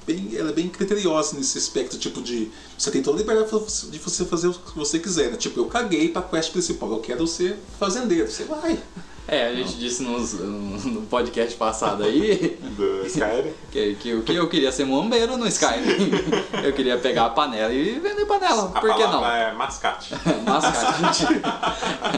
[0.06, 2.50] Bem, ela é bem criteriosa nesse aspecto, tipo de.
[2.76, 3.50] Você tem toda a liberdade
[3.90, 5.36] de você fazer o que você quiser, né?
[5.36, 8.28] Tipo, eu caguei pra quest principal, eu quero ser fazendeiro.
[8.28, 8.80] Você vai.
[9.28, 13.52] É, a gente disse nos- no, podcast passado aí Do Skyrim.
[13.70, 16.10] que, que, o que eu queria ser bombeiro no Skyrim.
[16.62, 18.70] Eu queria pegar a panela e vender panela.
[18.74, 19.24] A Por que não?
[19.26, 20.14] é mascate.
[20.46, 21.26] Mascate.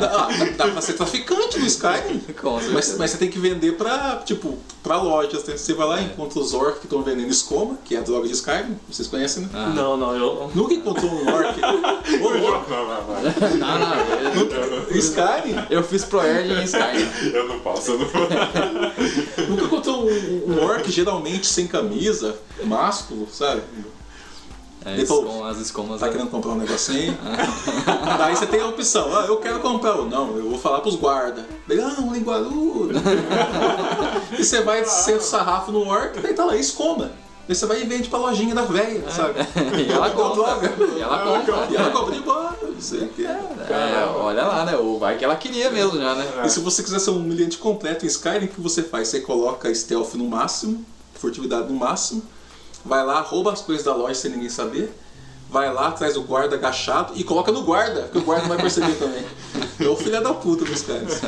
[0.01, 2.23] Dá, dá pra ser traficante no Skyrim.
[2.73, 5.43] Mas, mas você tem que vender pra, tipo, pra lojas.
[5.43, 8.27] Você vai lá e encontra os orcs que estão vendendo escoma, que é a droga
[8.27, 8.79] de Skyrim.
[8.91, 9.49] Vocês conhecem, né?
[9.55, 9.69] Ah.
[9.75, 10.51] Não, não, eu.
[10.55, 11.59] Nunca encontrou um orc.
[11.61, 14.37] Ô, Não, não, não.
[14.37, 14.97] Não, não.
[14.97, 15.65] Skyrim?
[15.71, 16.94] eu fiz Proerd em Skyrim.
[17.33, 18.23] Eu não posso, eu não vou.
[19.49, 23.63] Nunca encontrou um, um orc geralmente sem camisa, másculo, sabe?
[24.85, 26.01] É, Depois- escom- as escomas.
[26.01, 27.17] Tá é- querendo comprar um negocinho?
[28.19, 30.95] Daí você tem a opção, ah, eu quero comprar ou não, eu vou falar pros
[30.97, 31.45] guardas.
[31.67, 32.93] Daí, ah, um linguarudo.
[34.39, 37.13] e você vai ser sarrafo no orc, daí tá lá, escoma.
[37.47, 39.35] Daí você vai e vende pra lojinha da velha, sabe?
[39.79, 40.59] E ela compra.
[40.97, 41.67] E ela compra.
[41.71, 43.31] E ela compra de boa, não sei o que é.
[43.31, 44.77] É, olha lá, né?
[44.77, 46.27] O vai que ela queria mesmo já, né?
[46.45, 49.09] E se você quiser ser um humilhante completo em Skyrim, o que você faz?
[49.09, 52.23] Você coloca stealth no máximo, furtividade no máximo,
[52.85, 54.95] vai lá, rouba as coisas da loja sem ninguém saber,
[55.55, 58.59] vai lá, traz o guarda agachado e coloca no guarda, que o guarda não vai
[58.59, 59.25] perceber também.
[59.79, 61.21] É o filho da puta dos caras.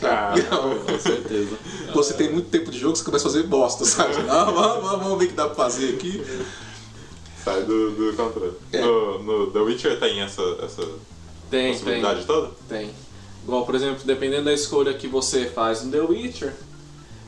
[0.00, 0.34] Cara,
[0.86, 1.56] Com certeza.
[1.94, 4.16] Você tem muito tempo de jogo, você começa a fazer bosta, sabe?
[4.22, 6.22] Não, vamos, vamos, vamos ver o que dá pra fazer aqui.
[7.42, 8.52] sai do, do controle.
[8.70, 8.80] É.
[8.82, 10.92] No, no The Witcher tem essa, essa Tem,
[11.50, 11.72] tem.
[11.72, 12.50] possibilidade toda?
[12.68, 12.90] Tem.
[13.44, 16.52] Igual, por exemplo, dependendo da escolha que você faz no The Witcher,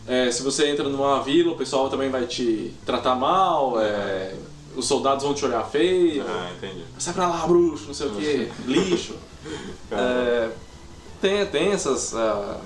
[0.07, 4.35] é, se você entra numa vila, o pessoal também vai te tratar mal, é,
[4.77, 6.25] os soldados vão te olhar feio.
[6.27, 6.85] Ah, entendi.
[6.99, 9.15] Sai pra lá, bruxo, não sei o que, lixo.
[9.91, 10.51] É,
[11.21, 12.61] tem, tem essas ah,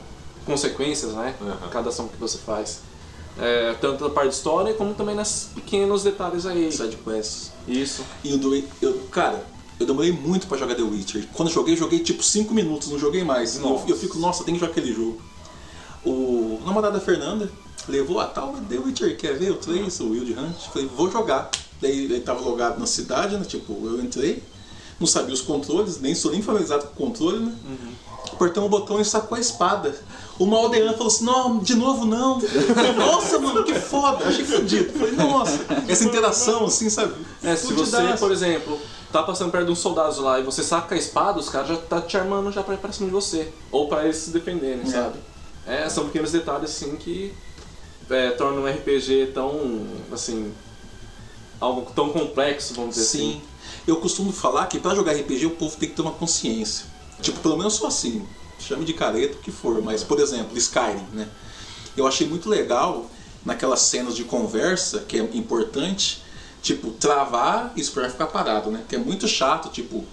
[0.45, 1.35] consequências, né?
[1.40, 1.69] Aham.
[1.71, 2.81] Cada ação que você faz.
[3.38, 6.71] É, tanto na parte de história como também nesses pequenos detalhes aí.
[6.71, 7.53] Side quests.
[7.66, 8.05] Isso.
[8.23, 9.45] E o eu, cara,
[9.79, 11.27] eu demorei muito pra jogar The Witcher.
[11.35, 13.57] Quando eu joguei, joguei tipo 5 minutos, não joguei mais.
[13.57, 15.21] E Eu, eu fico, nossa, tem que jogar aquele jogo.
[16.05, 17.51] O namorado da Fernanda
[17.88, 20.57] levou a tal The Witcher, quer ver o 3, o Wild Hunt?
[20.73, 21.51] Falei, vou jogar.
[21.81, 23.45] Daí ele tava logado na cidade, né?
[23.45, 24.43] Tipo, eu entrei,
[24.99, 27.55] não sabia os controles, nem sou nem familiarizado com o controle, né?
[28.33, 29.95] Apertamos o botão e sacou a espada.
[30.39, 32.41] Uma aldeã falou assim: Não, de novo não.
[32.97, 34.25] Nossa, mano, que foda.
[34.27, 34.93] Achei fudido.
[34.99, 37.15] Falei, nossa, essa interação assim, sabe?
[37.43, 38.79] É, se você, por exemplo,
[39.12, 41.77] tá passando perto de uns soldados lá e você saca a espada, os caras já
[41.77, 43.51] tá te armando já pra ir pra cima de você.
[43.71, 44.87] Ou pra eles se defenderem, É.
[44.87, 45.19] sabe?
[45.67, 47.33] É, são pequenos detalhes assim que
[48.11, 50.53] é, tornam um RPG tão, assim,
[51.61, 53.31] algo tão complexo, vamos dizer Sim.
[53.31, 53.42] assim.
[53.87, 56.87] Eu costumo falar que pra jogar RPG o povo tem que ter uma consciência.
[57.21, 58.27] Tipo, pelo menos sou assim.
[58.59, 59.81] Chame de careta o que for.
[59.83, 61.29] Mas, por exemplo, Skyrim, né?
[61.97, 63.07] Eu achei muito legal
[63.45, 66.23] naquelas cenas de conversa, que é importante,
[66.61, 68.83] tipo, travar e esperar ficar parado, né?
[68.88, 70.05] Que é muito chato, tipo,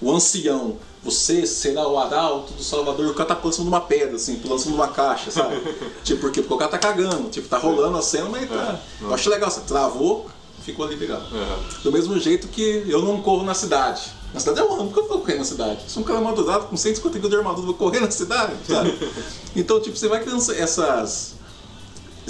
[0.00, 4.36] o ancião, você será o arauto do Salvador, o cara tá pulando numa pedra, assim,
[4.36, 5.60] pulando numa caixa, sabe?
[6.04, 6.40] tipo, por quê?
[6.42, 8.80] Porque o cara tá cagando, tipo, tá rolando a cena, mas tá.
[9.00, 10.30] Eu acho legal, você travou,
[10.66, 11.20] ficou ali legal.
[11.20, 11.58] Aham.
[11.82, 14.12] Do mesmo jeito que eu não corro na cidade.
[14.34, 15.84] Na cidade eu amo, porque eu vou correr na cidade.
[15.88, 18.96] Sou um cara madurado com 150 kg de armadura, vou correr na cidade, sabe?
[19.56, 21.34] Então, tipo, você vai criando essas.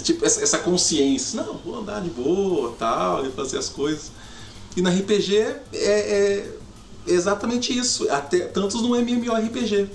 [0.01, 1.43] Tipo, essa, essa consciência.
[1.43, 4.13] Não, vou andar de boa, tal, e fazer as coisas.
[4.77, 6.53] E no RPG é, é
[7.07, 8.09] exatamente isso.
[8.11, 9.89] Até, tantos no MMORPG.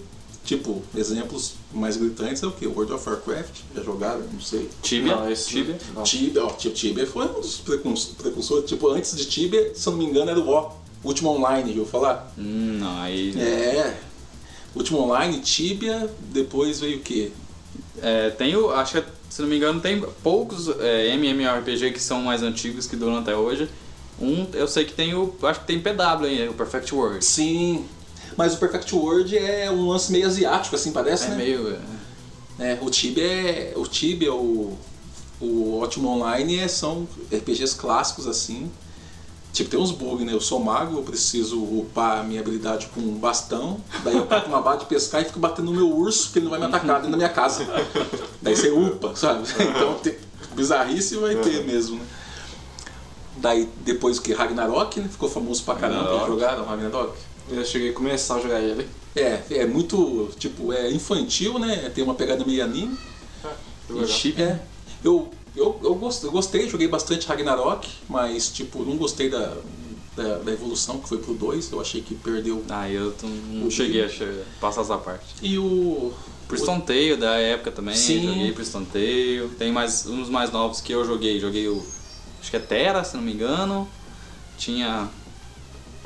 [0.44, 2.66] Tipo, exemplos mais gritantes é o que?
[2.66, 4.22] World of Warcraft, já jogaram?
[4.34, 4.68] Não sei.
[4.82, 5.16] Tibia.
[5.16, 5.78] Não, esse- Tibia.
[5.96, 6.04] não.
[6.04, 8.68] Tibia, ó, Tibia, Tibia foi um dos precursores.
[8.68, 10.78] Tipo, antes de Tibia, se eu não me engano, era o WoW.
[11.04, 12.32] Último Online, viu falar?
[12.38, 13.40] Hum, não, aí.
[13.40, 13.98] É.
[14.76, 17.32] Último Online, Tibia, depois veio o quê?
[18.02, 18.72] É, tem o.
[18.72, 22.96] Acho que, se não me engano, tem poucos é, MMORPG que são mais antigos que
[22.96, 23.70] duram até hoje.
[24.20, 25.34] Um, eu sei que tem o.
[25.44, 27.24] Acho que tem PW aí, o Perfect World.
[27.26, 27.86] Sim.
[28.38, 31.36] Mas o Perfect World é um lance meio asiático, assim, parece, É né?
[31.36, 31.78] meio.
[32.60, 33.74] É, o Tibia é.
[33.76, 34.78] O Tibia, o.
[35.40, 38.72] O Ótimo Online é, são RPGs clássicos, assim.
[39.52, 40.34] Tipo, tem uns bugs, né?
[40.34, 43.82] Eu sou mago, eu preciso upar a minha habilidade com um bastão.
[44.04, 46.44] Daí eu pego uma barra de pescar e fico batendo no meu urso, que ele
[46.46, 47.66] não vai me atacar dentro da minha casa.
[48.42, 49.44] Daí você upa, sabe?
[49.60, 50.16] Então, tem,
[50.56, 52.06] bizarrice vai ter mesmo, né?
[53.38, 55.10] Daí, depois que Ragnarok, né?
[55.10, 56.04] Ficou famoso pra caramba.
[56.04, 56.28] Ragnarok.
[56.28, 57.18] Jogaram Ragnarok?
[57.50, 58.88] Eu cheguei a começar a jogar ele.
[59.16, 61.92] É, é muito, tipo, é infantil, né?
[61.94, 62.98] Tem uma pegada meio anime.
[63.88, 64.06] Que E.
[64.06, 64.46] Tibia.
[64.46, 64.60] É,
[65.04, 69.58] eu, eu, eu, gostei, eu gostei, joguei bastante Ragnarok, mas tipo, não gostei da,
[70.16, 72.64] da, da evolução que foi pro 2, eu achei que perdeu.
[72.70, 74.10] Ah, eu não O cheguei a
[74.60, 75.26] passar essa parte.
[75.42, 76.14] E o.
[76.48, 78.28] Priston Tale da época também, Sim.
[78.28, 79.50] joguei Priston Tale.
[79.58, 81.40] Tem mais uns mais novos que eu joguei.
[81.40, 81.82] Joguei o.
[82.42, 83.88] Acho que é Terra, se não me engano.
[84.58, 85.10] Tinha.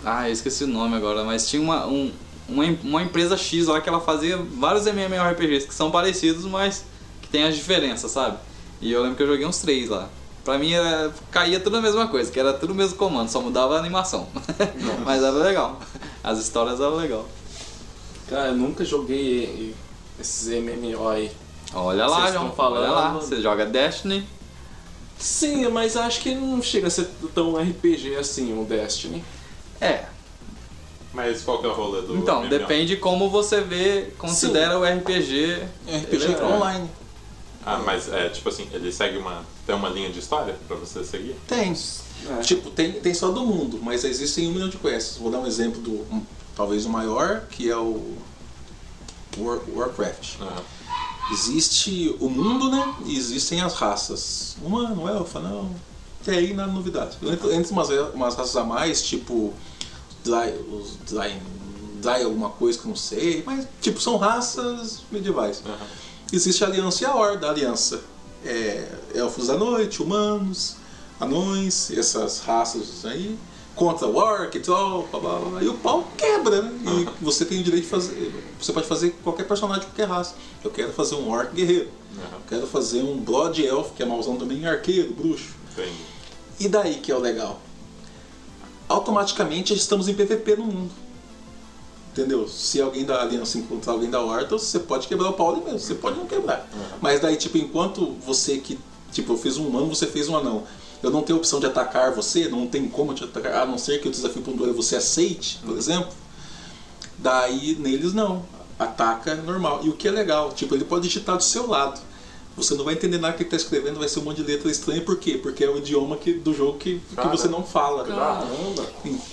[0.05, 2.11] Ah, eu esqueci o nome agora, mas tinha uma, um,
[2.47, 6.85] uma, uma empresa X lá que ela fazia vários MMORPGs que são parecidos, mas
[7.21, 8.37] que tem as diferenças, sabe?
[8.79, 10.07] E eu lembro que eu joguei uns três lá.
[10.43, 13.41] Pra mim era, caía tudo a mesma coisa, que era tudo o mesmo comando, só
[13.41, 14.27] mudava a animação.
[15.03, 15.79] mas era legal.
[16.23, 17.25] As histórias eram legal.
[18.29, 19.73] Cara, eu nunca joguei
[20.19, 21.31] esses MMO aí.
[21.73, 22.51] Olha lá, João.
[22.51, 22.83] Falando.
[22.83, 23.13] Olha lá.
[23.13, 24.23] Você joga Destiny.
[25.17, 29.23] Sim, mas acho que não chega a ser tão RPG assim, o Destiny.
[29.81, 30.05] É.
[31.13, 32.49] Mas qual que é o rolê do Então, MMO?
[32.49, 34.77] depende como você vê, considera Sim.
[34.79, 35.63] o RPG.
[35.87, 36.89] RPG é online.
[37.65, 39.43] Ah, mas é tipo assim, ele segue uma.
[39.65, 41.35] Tem uma linha de história pra você seguir?
[41.47, 41.73] Tem.
[42.29, 42.41] É.
[42.41, 45.17] Tipo, tem, tem só do mundo, mas existem um milhão de quests.
[45.17, 45.91] Vou dar um exemplo do.
[46.13, 46.21] Um,
[46.55, 48.13] talvez o maior, que é o
[49.37, 50.39] War, Warcraft.
[50.41, 50.47] Uhum.
[51.31, 52.93] Existe o mundo, né?
[53.05, 54.55] E existem as raças.
[54.61, 55.71] Humano, elfa, não.
[56.25, 57.17] Tem aí nada novidade.
[57.23, 59.53] Entre umas, umas raças a mais, tipo.
[60.23, 60.55] Dry,
[62.01, 63.43] Dry alguma coisa que eu não sei.
[63.45, 65.61] Mas, tipo, são raças medievais.
[65.63, 65.73] Uhum.
[66.33, 67.45] Existe a Aliança e a Horda.
[67.45, 68.01] A Aliança
[68.43, 70.77] é elfos da noite, humanos,
[71.19, 73.37] anões, essas raças aí
[73.75, 76.71] contra o orc e tal, blá, blá, blá, e o pau quebra, né?
[76.85, 78.33] E você tem o direito de fazer.
[78.59, 80.33] Você pode fazer qualquer personagem de qualquer raça.
[80.63, 81.89] Eu quero fazer um orc guerreiro.
[82.15, 82.39] Uhum.
[82.47, 85.53] quero fazer um blood elf, que é mauzão também, arqueiro, bruxo.
[85.75, 85.91] Sim.
[86.59, 87.59] E daí que é o legal?
[88.87, 90.91] Automaticamente estamos em PVP no mundo.
[92.11, 92.47] Entendeu?
[92.47, 95.79] Se alguém da aliança encontrar alguém da horta, você pode quebrar o pau ali mesmo.
[95.79, 96.67] Você pode não quebrar.
[96.73, 96.97] Uhum.
[97.01, 98.79] Mas daí, tipo, enquanto você que.
[99.11, 100.63] Tipo, eu fiz um humano, você fez um anão
[101.05, 104.01] eu não tenho opção de atacar você, não tem como te atacar, a não ser
[104.01, 106.11] que o desafio pontual você aceite, por exemplo.
[107.17, 108.43] Daí neles não,
[108.77, 109.81] ataca normal.
[109.83, 112.01] E o que é legal, tipo, ele pode digitar do seu lado.
[112.57, 114.71] Você não vai entender nada que ele está escrevendo, vai ser um monte de letra
[114.71, 115.37] estranha, por quê?
[115.37, 118.05] Porque é o idioma que, do jogo que, que você não fala.
[118.05, 118.85] Caramba!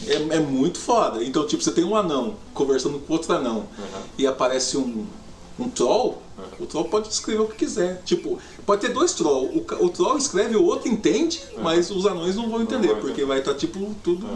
[0.06, 1.22] É, é muito foda.
[1.22, 4.02] Então, tipo, você tem um anão conversando com outro anão uhum.
[4.18, 5.06] e aparece um,
[5.58, 6.20] um troll,
[6.58, 8.02] o troll pode escrever o que quiser.
[8.04, 9.56] Tipo, pode ter dois trolls.
[9.56, 13.38] O, o troll escreve, o outro entende, mas os anões não vão entender, porque vai
[13.38, 14.26] estar tá, tipo tudo.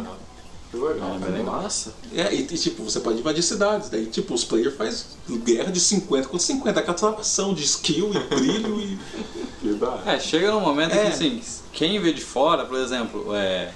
[0.72, 1.94] Legal, é, bem massa.
[2.14, 3.88] É, e, e, tipo, você pode invadir cidades.
[3.88, 5.05] Daí, tipo, os players fazem
[5.44, 6.81] guerra de 50 contra 50.
[6.81, 8.98] Aquela travação de skill e brilho e.
[10.07, 11.02] É, chega num momento é.
[11.02, 13.72] que assim, quem vê de fora, por exemplo, é.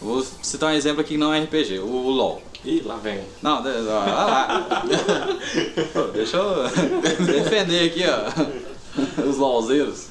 [0.00, 2.42] Vou citar um exemplo aqui que não é RPG, o, o LOL.
[2.64, 3.20] Ih, lá vem.
[3.42, 4.66] Não, olha lá.
[6.14, 6.68] deixa eu
[7.26, 9.28] defender aqui, ó.
[9.28, 10.06] Os LOLzeiros.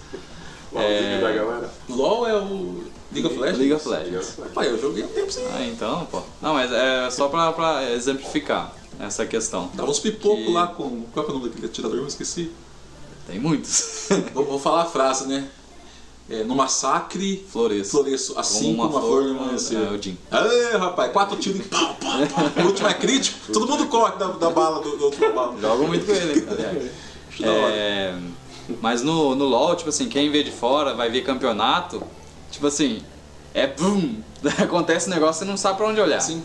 [0.72, 1.22] LOLzinho é...
[1.22, 1.74] da galera.
[1.90, 2.84] LOL é o
[3.14, 3.60] League of Legends?
[3.60, 4.38] League of Legends.
[4.54, 5.46] Pai, eu joguei um tempo sem.
[5.48, 6.22] Ah, então, pô.
[6.42, 9.70] Não, mas é só pra, pra exemplificar essa questão.
[9.74, 10.52] Dá uns pipocos que...
[10.52, 11.04] lá com.
[11.14, 11.98] Qual é o nome daquele atirador?
[11.98, 12.52] Eu esqueci.
[13.28, 14.08] Tem muitos.
[14.34, 15.48] vou, vou falar a frase, né?
[16.30, 19.78] é, no massacre floresço, floresço assim como uma, como flor, flor amanhecer.
[19.78, 20.18] É, Odin.
[20.32, 22.52] Aê, rapaz, quatro tiros e pau, pau, pau.
[22.64, 25.60] O último é crítico, todo mundo corre da, da bala do, do outro bala.
[25.60, 26.92] Joga muito com ele, aliás.
[27.42, 28.16] É,
[28.80, 32.00] mas no, no LoL, tipo assim, quem vê de fora vai ver campeonato,
[32.54, 33.02] tipo assim,
[33.54, 34.16] é boom,
[34.64, 36.22] acontece um negócio e não sabe pra onde olhar.
[36.22, 36.42] Sim.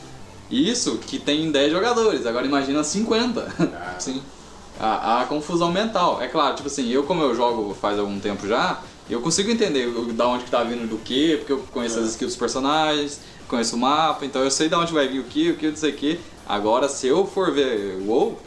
[0.51, 3.97] Isso que tem 10 jogadores, agora imagina 50.
[3.99, 4.23] Sim.
[4.81, 6.23] A, a confusão mental.
[6.23, 9.91] É claro, tipo assim, eu como eu jogo faz algum tempo já, eu consigo entender
[10.13, 12.03] da onde que tá vindo do que, porque eu conheço é.
[12.03, 13.19] as skills dos personagens,
[13.49, 15.77] conheço o mapa, então eu sei da onde vai vir o que, o que, não
[15.77, 16.21] sei o que.
[16.49, 18.39] Agora, se eu for ver WoW...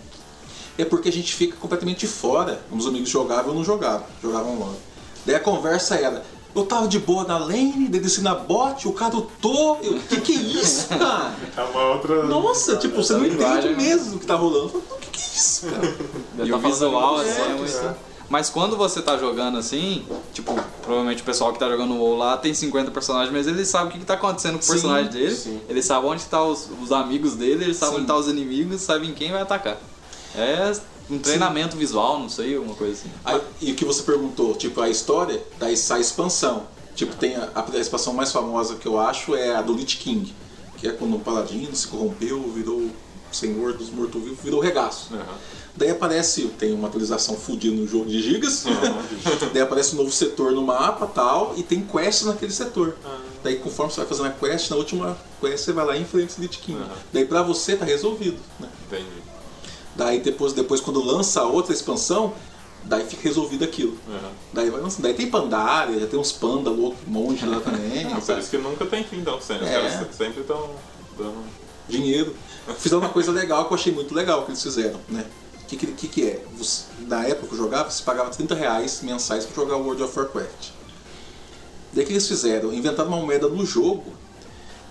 [0.78, 2.62] É porque a gente fica completamente fora.
[2.72, 4.78] Os amigos jogavam ou não jogavam, jogavam logo.
[5.26, 6.24] Daí a conversa era,
[6.56, 9.80] eu tava de boa na lane, daí desci na bot, o cara lutou.
[9.82, 11.34] Eu, que que é isso, cara?
[11.56, 12.24] É uma outra.
[12.24, 14.78] Nossa, tipo, você não entende mesmo o que tá rolando.
[14.78, 15.96] O que que é isso, cara?
[16.44, 18.12] e tá o visual, assim, é muito.
[18.30, 22.16] Mas quando você tá jogando assim, tipo, provavelmente o pessoal que tá jogando o WoW
[22.16, 25.12] lá tem 50 personagens, mas ele sabe o que, que tá acontecendo com o personagem
[25.12, 25.60] dele, sim.
[25.68, 27.98] ele sabe onde tá os, os amigos dele, ele sabe sim.
[27.98, 29.78] onde tá os inimigos, sabe em quem vai atacar.
[30.34, 30.72] É
[31.10, 31.80] um treinamento sim.
[31.80, 33.10] visual, não sei, alguma coisa assim.
[33.24, 36.68] Aí, e o que você perguntou, tipo, a história da essa expansão.
[36.96, 40.34] Tipo, tem a, a, expansão mais famosa que eu acho é a do Lich King,
[40.78, 42.90] que é quando o paladino se corrompeu, virou
[43.32, 45.14] senhor dos mortos-vivos, virou regaço.
[45.14, 45.22] Uhum.
[45.76, 48.66] Daí aparece, tem uma atualização fodida no jogo de gigas.
[48.66, 49.50] Uhum.
[49.54, 52.98] Daí aparece um novo setor no mapa tal, e tem quests naquele setor.
[53.04, 53.20] Uhum.
[53.44, 56.34] Daí conforme você vai fazendo a quest, na última quest você vai lá e enfrenta
[56.34, 56.80] esse Lich King.
[56.80, 56.90] Uhum.
[57.14, 58.38] Daí pra você tá resolvido.
[58.60, 58.68] Né?
[58.88, 59.31] Entendi.
[59.96, 62.34] Daí depois, depois quando lança outra expansão,
[62.84, 63.98] daí fica resolvido aquilo.
[64.08, 64.32] Uhum.
[64.54, 65.04] Daí vai lançando.
[65.04, 68.06] Daí tem Pandaria, já tem uns panda louco, monge lá também.
[68.10, 69.40] Não, por isso que nunca tem fim, então.
[69.42, 70.10] Sempre, é.
[70.12, 70.70] sempre estão
[71.18, 71.44] dando.
[71.88, 72.36] Dinheiro.
[72.78, 75.26] Fizeram uma coisa legal que eu achei muito legal que eles fizeram, né?
[75.64, 76.44] O que, que, que, é?
[76.58, 80.20] Você, na época que eu jogava, você pagava 30 reais mensais para jogar World of
[80.20, 80.70] Warcraft.
[81.94, 82.74] Daí que eles fizeram?
[82.74, 84.04] Inventaram uma moeda no jogo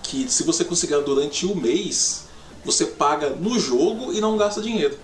[0.01, 2.25] que se você conseguir durante um mês,
[2.63, 4.97] você paga no jogo e não gasta dinheiro.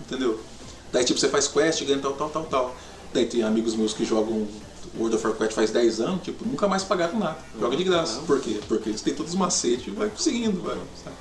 [0.00, 0.40] Entendeu?
[0.92, 2.76] Daí tipo, você faz quest, ganha tal, tal, tal, tal.
[3.12, 4.46] Daí tem amigos meus que jogam
[4.98, 7.36] World of Warcraft faz 10 anos, tipo, nunca mais pagaram nada.
[7.60, 8.20] Joga de graça.
[8.26, 8.58] Por quê?
[8.66, 10.76] Porque eles têm todos os macetes e vai conseguindo, vai.
[11.04, 11.16] sabe?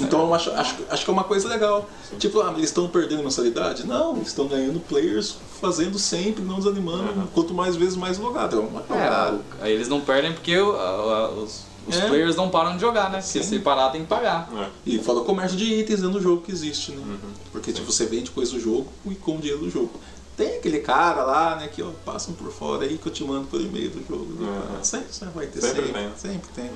[0.00, 1.88] Então acho, acho, acho que é uma coisa legal.
[2.18, 3.86] Tipo, ah, eles estão perdendo mensalidade?
[3.86, 7.28] Não, eles estão ganhando players fazendo sempre, não desanimando.
[7.32, 8.56] Quanto mais vezes, mais logado.
[8.56, 12.08] É uma É, aí eles não perdem porque o- a- a- os, os É.
[12.08, 13.20] players não param de jogar, né?
[13.20, 13.48] Se Sim.
[13.48, 14.48] se parar, tem que pagar.
[14.56, 14.68] É.
[14.86, 17.18] E fala o comércio de itens dentro do jogo que existe, né?
[17.52, 19.90] Porque tipo, você vende coisa do jogo e com o dinheiro do jogo.
[20.36, 23.46] Tem aquele cara lá, né, que ó, passam por fora aí que eu te mando
[23.46, 24.24] por e-mail do jogo.
[24.42, 24.82] Uhum.
[24.82, 26.10] Sempre, sempre vai ter, Sempre sempre, tem.
[26.16, 26.70] sempre tem.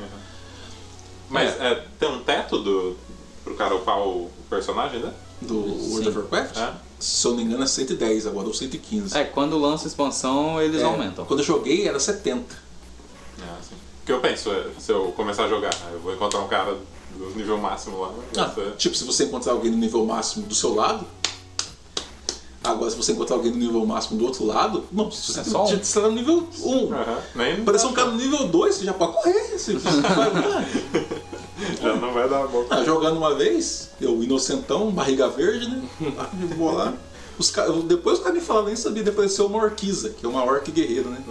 [1.29, 2.97] Mas é, tem um teto do,
[3.45, 5.13] pro cara upar o personagem, né?
[5.41, 6.09] Do World Sim.
[6.09, 6.73] of Warcraft, É.
[6.99, 9.17] se eu não me engano é 110 agora, ou 115.
[9.17, 11.25] É, quando lança expansão, eles É, aumentam.
[11.25, 12.55] Quando eu joguei era 70.
[13.41, 13.75] É, assim.
[14.09, 16.75] O que eu penso é, se eu começar a jogar, eu vou encontrar um cara
[17.15, 18.11] do nível máximo lá.
[18.39, 21.05] Ah, ser- tipo, se você encontrar alguém no nível máximo do seu lado.
[22.65, 25.45] Agora, se você encontrar alguém no nível máximo do outro lado, não, se você, É
[25.45, 25.67] só um.
[25.67, 26.95] você tá no nível 1.
[26.95, 29.53] Aham, nem Parece um cara no nível 2, você já pode correr.
[29.55, 29.77] Assim,
[31.79, 32.75] já não vai dar boca.
[32.75, 35.83] Ah, jogando uma vez, eu inocentão, barriga verde, né?
[36.19, 36.95] Ah, eu vou lá.
[37.39, 40.29] Os ca- Depois os caras me falaram, nem sabia, depois apareceu uma orquiza, que é
[40.31, 41.23] uma orc guerreira, né?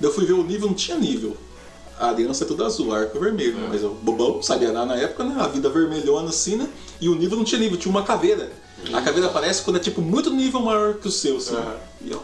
[0.00, 1.36] Daí eu fui ver o nível, não tinha nível.
[1.98, 3.66] A aliança é tudo azul, arco é vermelho, né?
[3.70, 5.34] Mas eu, bobão, sabia nada na época, né?
[5.38, 6.68] A vida vermelhona assim, né?
[7.00, 8.50] E o nível não tinha nível, tinha uma caveira.
[8.92, 11.56] A caveira aparece quando é tipo muito nível maior que o seu, assim.
[11.56, 11.74] Aham.
[12.02, 12.22] E eu,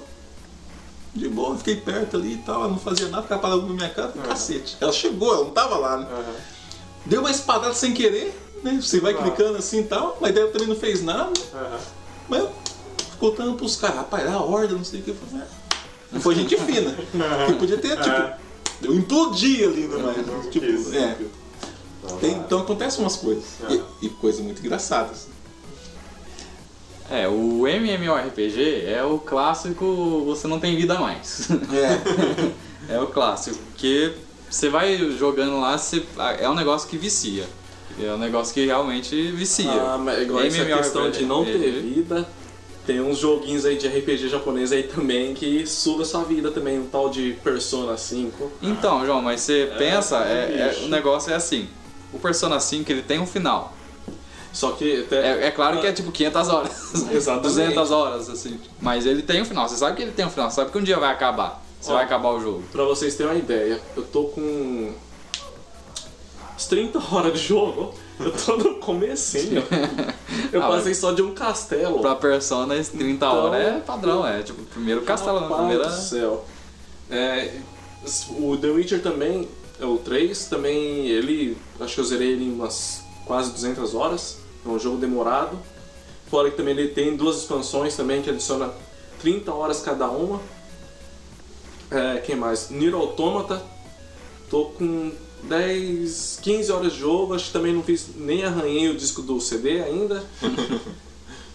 [1.15, 3.89] de boa, fiquei perto ali e tal, ela não fazia nada, ficava parada na minha
[3.89, 4.77] cara, falei, cacete.
[4.81, 6.07] Ela chegou, ela não tava lá, né?
[6.13, 6.35] Aham.
[7.07, 8.33] Deu uma espadada sem querer,
[8.63, 8.79] né?
[8.81, 9.17] Você vai Ah.
[9.19, 11.33] clicando assim e tal, mas ela também não fez nada.
[12.29, 12.51] Mas eu
[13.11, 15.11] ficou tanto pros caras, rapaz, a ordem, não sei o que.
[15.11, 15.49] Eu falei, "É."
[16.13, 16.95] Não foi gente fina.
[17.47, 18.39] Que podia ter, tipo, É.
[18.85, 19.97] eu implodi ali, né?
[20.03, 20.93] Mas, Não tipo, quis.
[20.95, 21.17] é.
[22.09, 23.45] Não Tem- então acontecem umas coisas.
[23.69, 23.75] É.
[23.75, 25.29] E, e coisas muito engraçadas.
[27.11, 31.49] É, o MMORPG é o clássico você não tem vida mais.
[32.89, 32.95] É.
[32.97, 34.13] é o clássico, porque
[34.49, 36.03] você vai jogando lá, você,
[36.39, 37.45] é um negócio que vicia.
[38.03, 39.71] É um negócio que realmente vicia.
[39.71, 40.79] Ah, mas igual essa MMORPG.
[40.79, 42.27] questão de não ter vida,
[42.87, 46.87] tem uns joguinhos aí de RPG japonês aí também que suga sua vida também, um
[46.87, 48.53] tal de Persona 5.
[48.63, 51.69] Então, João, mas você pensa, é, é- o negócio é assim.
[52.13, 53.73] O Persona 5 ele tem um final.
[54.53, 57.43] Só que até, É, é claro que é tipo 500 horas, Exatamente.
[57.49, 58.61] 200 horas, assim.
[58.81, 60.79] Mas ele tem um final, você sabe que ele tem um final, você sabe que
[60.79, 61.61] um dia vai acabar.
[61.81, 61.95] Você Ó.
[61.95, 62.63] vai acabar o jogo.
[62.71, 64.93] pra vocês terem uma ideia, eu tô com
[66.57, 69.63] uns 30 horas de jogo, eu tô no comecinho.
[70.53, 72.01] Eu Ah, passei só de um castelo.
[72.01, 75.89] Pra Persona, esse 30 Então- horas é padrão, é tipo, primeiro castelo, Rapaz primeira...
[75.89, 76.45] do céu.
[77.11, 77.53] É,
[78.39, 79.49] o The Witcher também,
[79.81, 84.39] é o 3, também ele, acho que eu zerei ele em umas quase 200 horas,
[84.65, 85.59] é um jogo demorado.
[86.31, 88.71] Fora que também ele tem duas expansões também que adiciona
[89.21, 90.41] 30 horas cada uma.
[91.91, 92.71] É, quem mais?
[92.71, 93.63] Nier Automata,
[94.51, 95.13] tô com
[95.49, 99.41] 10, 15 horas de jogo, acho que também não fiz, nem arranhei o disco do
[99.41, 100.25] CD ainda.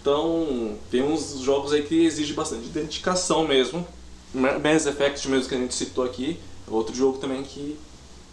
[0.02, 3.86] Então, tem uns jogos aí que exigem bastante dedicação mesmo.
[4.32, 7.76] Ma- Mass Effect mesmo que a gente citou aqui, é outro jogo também que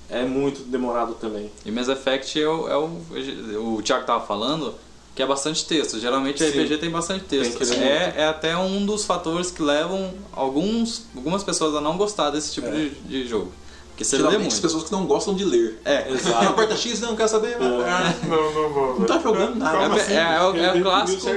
[0.10, 1.52] é muito demorado também.
[1.65, 4.76] E Mass Effect é o, é o, o Thiago tava falando,
[5.13, 6.00] que é bastante texto.
[6.00, 6.52] Geralmente Sim.
[6.52, 7.58] RPG tem bastante texto.
[7.60, 12.30] Tem é, é até um dos fatores que levam alguns, algumas pessoas a não gostar
[12.30, 13.52] desse tipo de, de jogo.
[13.97, 14.62] Porque você lê Geralmente as muito.
[14.62, 15.81] pessoas que não gostam de ler.
[15.83, 16.05] É,
[16.36, 17.57] Ah, aperta X, não quer saber.
[17.60, 18.99] Ah, Não, não vou.
[18.99, 19.75] Não tá jogando nada.
[19.79, 20.13] É, assim?
[20.13, 21.27] é, é o, é o clássico.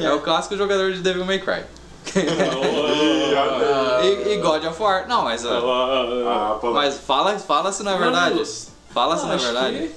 [0.00, 1.64] É o clássico jogador de Devil May Cry.
[4.04, 5.08] E, e God of War.
[5.08, 5.44] Não, mas.
[5.44, 8.42] Ah, Mas fala, fala se não é verdade.
[8.92, 9.90] Fala se não é verdade.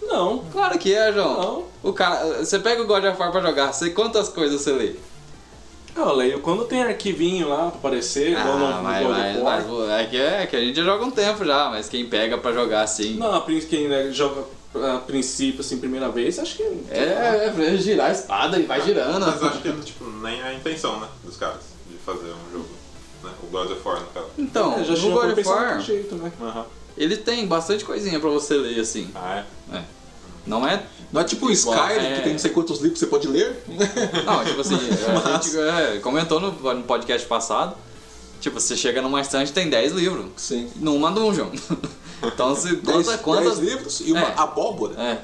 [0.00, 1.34] que Não, Claro que é, João.
[1.42, 1.64] não.
[1.82, 4.94] O cara, você pega o God of War pra jogar, você quantas coisas você lê?
[5.98, 9.90] Eu leio quando tem arquivinho lá pra aparecer, igual no, Ah, no mas, mas, mas
[9.90, 12.52] é, que, é que a gente já joga um tempo já, mas quem pega pra
[12.52, 13.14] jogar assim.
[13.14, 16.62] Não, quem né, joga a princípio, assim, primeira vez, acho que.
[16.90, 19.26] É, é girar a espada e vai girando.
[19.26, 21.08] Mas acho que tipo, nem é a intenção, né?
[21.24, 22.68] Dos caras de fazer um jogo.
[23.24, 23.30] Né?
[23.42, 24.26] O God of War, no caso.
[24.38, 26.30] Então, É, já no God of War, jeito, né?
[26.40, 26.64] Aham.
[26.96, 29.10] ele tem bastante coisinha pra você ler assim.
[29.14, 29.76] Ah, é?
[29.78, 29.82] É.
[30.46, 30.80] Não é
[31.12, 32.14] Não é tipo o Skyrim, é.
[32.16, 33.64] que tem não sei quantos livros você pode ler?
[34.26, 34.74] Não, tipo assim,
[35.24, 37.74] a gente é, comentou no, no podcast passado.
[38.40, 40.26] Tipo, você chega numa estante tem 10 livros.
[40.36, 40.70] Sim.
[40.76, 41.48] Numa dungeon.
[42.22, 44.34] Então, se, quantas, Dez, quantas, dez livros e uma É.
[44.36, 44.94] abóbora.
[45.00, 45.18] É.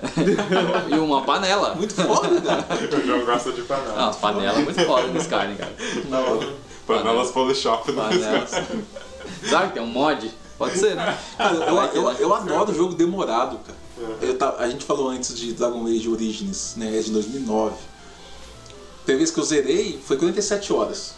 [0.95, 1.75] e uma panela.
[1.75, 2.67] Muito foda, cara.
[2.97, 4.09] O jogo gosta de Não, panela.
[4.09, 5.73] as panelas é muito foda no Skyrim, cara.
[6.87, 8.51] Panelas Polishop no Panelas.
[9.49, 10.31] Sabe que tem um mod?
[10.59, 11.19] Pode ser, né?
[11.37, 13.79] Cara, eu, eu, eu adoro jogo demorado, cara.
[14.21, 16.99] Eu tá- a gente falou antes de Dragon Age Origins, né?
[16.99, 17.75] É de 2009.
[17.75, 21.15] A primeira vez que eu zerei foi 47 horas.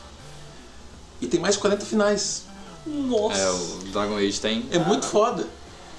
[1.21, 2.43] E tem mais de 40 finais.
[2.87, 3.39] Nossa.
[3.39, 4.67] É, o Dragon Age tem.
[4.71, 5.47] É muito foda.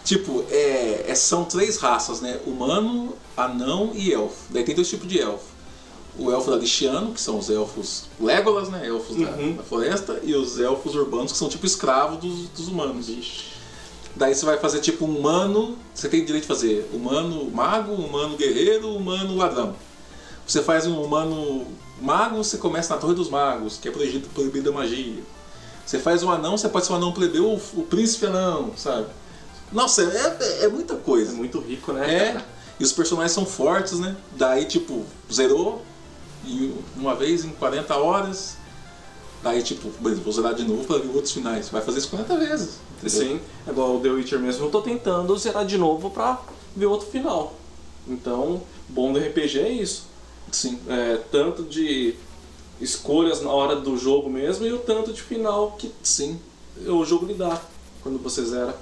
[0.04, 2.40] Tipo, é, é- são três raças, né?
[2.46, 4.36] Humano, anão e elfo.
[4.50, 5.58] Daí tem dois tipos de elfo.
[6.18, 8.88] O elfo Lixiano, que são os elfos Legolas, né?
[8.88, 9.56] Elfos da, Uhum.
[9.58, 10.20] da floresta.
[10.24, 13.08] E os elfos urbanos, que são tipo escravos dos, dos humanos.
[14.18, 15.78] Daí você vai fazer tipo um humano.
[15.93, 19.76] Você tem direito de fazer humano mago, humano guerreiro, humano ladrão.
[20.45, 21.68] Você faz um humano
[22.01, 25.22] mago, você começa na Torre dos Magos, que é proibido, proibido a magia.
[25.86, 29.07] Você faz um anão, você pode ser um anão plebeu ou o príncipe anão, sabe?
[29.72, 31.32] Nossa, é, é muita É coisa.
[31.34, 32.13] muito rico, né?
[32.13, 32.41] É,
[32.80, 34.15] e os personagens são fortes, né?
[34.36, 35.84] Daí, tipo, zerou
[36.45, 38.57] em uma vez em 40 horas.
[39.48, 41.70] Daí, tipo, beleza, vou zerar de novo pra ver outros finais.
[41.70, 42.80] Vai fazer isso 40 vezes.
[43.02, 43.28] entendeu?
[43.30, 44.66] Sim, é igual o The Witcher mesmo.
[44.66, 46.41] Eu tô tentando zerar de novo pra
[46.76, 47.54] ver outro final.
[48.06, 50.04] Então, bom do RPG é isso.
[50.52, 50.78] Sim.
[50.89, 52.16] É, tanto de
[52.82, 56.38] escolhas na hora do jogo mesmo e o tanto de final que Sim.
[56.86, 57.62] o jogo lhe dá
[58.04, 58.78] quando você zera.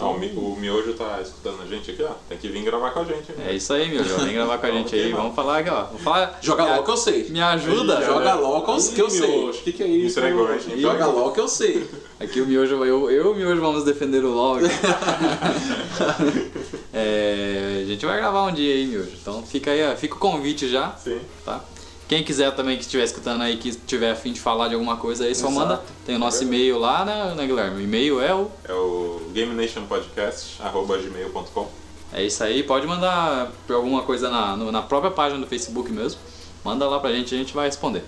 [0.00, 2.12] Ah, o, Mi- o Miojo tá escutando a gente aqui, ó.
[2.28, 3.32] Tem que vir gravar com a gente.
[3.44, 4.04] É isso aí, meu.
[4.04, 5.10] Vem gravar com a gente aí.
[5.12, 5.84] Vamos falar aqui, ó.
[5.86, 6.38] Vamos falar.
[6.40, 7.28] Joga me, LOL que eu sei.
[7.30, 8.00] Me ajuda.
[8.00, 9.28] Ih, Joga LOL que eu, que eu Ih, sei.
[9.40, 10.20] miojo, O que, que é isso?
[10.20, 10.70] Entregou, miojo?
[10.70, 10.80] hein?
[10.80, 11.84] Joga LOL que eu sei.
[12.20, 14.56] Aqui o Miojo, eu, eu e o Miojo vamos defender o LOL.
[14.56, 14.66] aqui.
[16.92, 19.10] É, a gente vai gravar um dia aí, Miojo.
[19.20, 21.20] Então fica aí, ó, fica o convite já, Sim.
[21.44, 21.62] tá?
[22.08, 25.24] Quem quiser também que estiver escutando aí, que tiver afim de falar de alguma coisa
[25.24, 25.54] aí, só Exato.
[25.60, 25.82] manda.
[26.06, 27.76] Tem o nosso e-mail lá, né, né Guilherme?
[27.76, 28.50] O e-mail é o.
[28.64, 31.68] É o GameNationPodcast.gmail.com
[32.12, 35.92] É isso aí, pode mandar por alguma coisa na, no- na própria página do Facebook
[35.92, 36.18] mesmo.
[36.64, 38.02] Manda lá pra gente, a gente vai responder.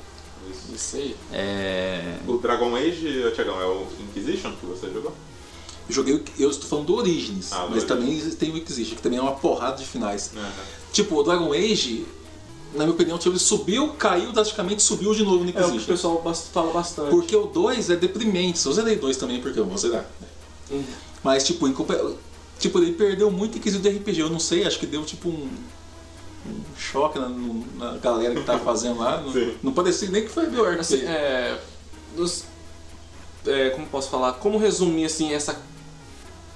[0.75, 1.15] Isso aí.
[1.33, 2.17] É.
[2.27, 5.13] O Dragon Age, Tiagão, é o Inquisition que você jogou?
[5.89, 7.89] Eu joguei, o- eu estou falando do Origins, Ah, do mas Origins.
[7.89, 10.31] também tem o Inquisition, que também é uma porrada de finais.
[10.35, 10.49] Aham.
[10.93, 12.07] Tipo, o Dragon Age,
[12.75, 15.59] na minha opinião, tipo, ele subiu, caiu drasticamente, subiu de novo no É o que
[15.59, 15.93] o Inquisition.
[15.93, 17.11] pessoal fala bastante.
[17.11, 18.65] Porque o 2 é deprimente.
[18.65, 20.07] Eu zerei 2 também, porque eu vou zerar.
[20.71, 20.83] Hum.
[21.23, 21.75] Mas, tipo, em
[22.59, 24.21] tipo, ele perdeu muito em quesito de RPG.
[24.21, 25.49] Eu não sei, acho que deu, tipo, um,
[26.47, 29.21] um choque na, na galera que tava fazendo lá.
[29.21, 30.65] Não, não parecia nem que foi meu.
[30.67, 31.59] Assim, é,
[32.17, 32.45] dos,
[33.47, 34.35] é, como posso falar?
[34.35, 35.61] Como resumir assim essa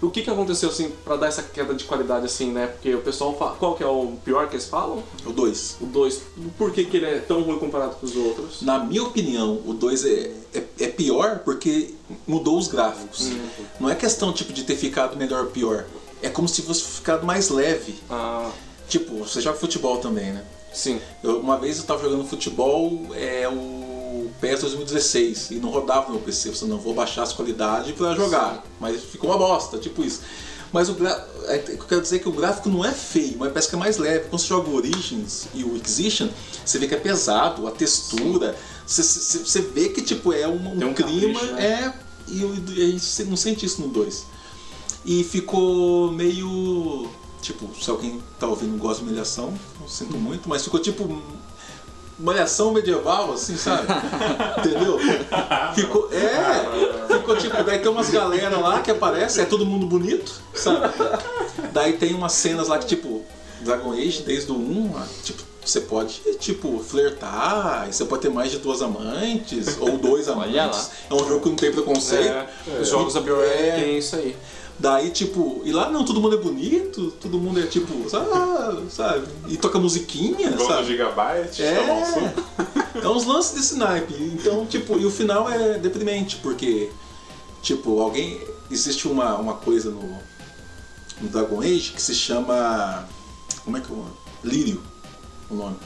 [0.07, 2.67] o que que aconteceu assim para dar essa queda de qualidade assim, né?
[2.67, 5.03] Porque o pessoal fala, qual que é o pior que eles falam?
[5.25, 5.77] O 2.
[5.81, 6.23] O 2.
[6.59, 8.63] Por que, que ele é tão ruim comparado com os outros?
[8.63, 11.95] Na minha opinião, o 2 é, é, é pior porque
[12.27, 13.31] mudou os gráficos.
[13.81, 15.85] Não é questão, tipo, de ter ficado melhor ou pior.
[16.23, 17.95] É como se fosse ficado mais leve.
[18.11, 18.51] Ah,
[18.87, 20.45] Tipo, você joga futebol também, né?
[20.73, 21.01] sim.
[21.23, 23.93] Eu- uma vez eu tava jogando futebol, é o
[24.45, 26.51] PES 2016, e não rodava no meu PC.
[26.51, 28.62] Eu falei, não, vou baixar as qualidades pra jogar.
[28.78, 30.20] Mas ficou uma bosta, tipo isso.
[30.70, 31.26] Mas o gra...
[31.45, 33.97] é, eu quero dizer que o gráfico não é feio, mas parece que é mais
[33.97, 34.28] leve.
[34.28, 36.28] Quando você joga o Origins e o Inquisition,
[36.64, 38.55] você vê que é pesado, a textura.
[38.86, 41.40] Você, você, você vê que tipo, é um, um um clima.
[41.40, 41.64] capricho, né?
[41.64, 42.05] É.
[42.26, 44.26] E, gente não sente isso no 2.
[45.07, 47.09] E ficou meio.
[47.40, 51.22] Tipo, se alguém tá ouvindo gosta de humilhação, não sinto muito, mas ficou tipo.
[52.19, 53.87] Malhação medieval, assim, sabe?
[54.59, 54.99] Entendeu?
[55.75, 56.09] Ficou.
[56.12, 57.12] É!
[57.12, 57.62] Ficou tipo.
[57.62, 60.93] Daí tem umas galera lá que aparece, é todo mundo bonito, sabe?
[61.73, 63.25] Daí tem umas cenas lá que, tipo,
[63.61, 68.51] Dragon Age, desde o 1, ah, tipo, você pode, tipo, flertar, você pode ter mais
[68.51, 70.91] de duas amantes, ou dois amantes.
[71.11, 72.29] É um jogo que não tem preconceito.
[72.29, 72.49] É,
[72.81, 73.81] os jogos da BioWare É.
[73.81, 74.37] tem isso aí.
[74.79, 79.27] Daí, tipo, e lá não, todo mundo é bonito, todo mundo é tipo, sabe?
[79.49, 80.89] E toca musiquinha, do sabe?
[80.89, 82.35] Gigabyte, É.
[83.03, 84.14] É uns lances desse naipe.
[84.14, 86.91] Então, tipo, e o final é deprimente, porque,
[87.62, 88.41] tipo, alguém.
[88.70, 90.18] Existe uma, uma coisa no,
[91.20, 93.07] no Dragon Age que se chama.
[93.62, 94.11] Como é que é o nome?
[94.43, 94.83] Lírio,
[95.51, 95.77] o nome.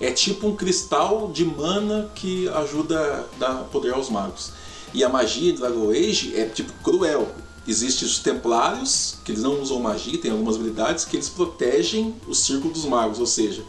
[0.00, 4.52] É tipo um cristal de mana que ajuda a dar poder aos magos.
[4.94, 7.28] E a magia de Dragon Age é tipo cruel.
[7.68, 12.34] Existem os templários, que eles não usam magia, tem algumas habilidades que eles protegem o
[12.34, 13.62] círculo dos magos, ou seja,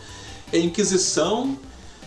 [0.53, 1.59] é a Inquisição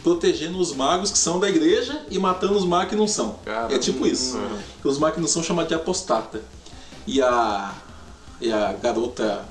[0.02, 3.36] protegendo os magos que são da igreja e matando os magos que não são.
[3.44, 4.36] Cara, é tipo isso.
[4.38, 4.58] hum.
[4.82, 6.42] Os magos que não são chamados de apostata.
[7.06, 7.72] E a,
[8.40, 9.44] e a garota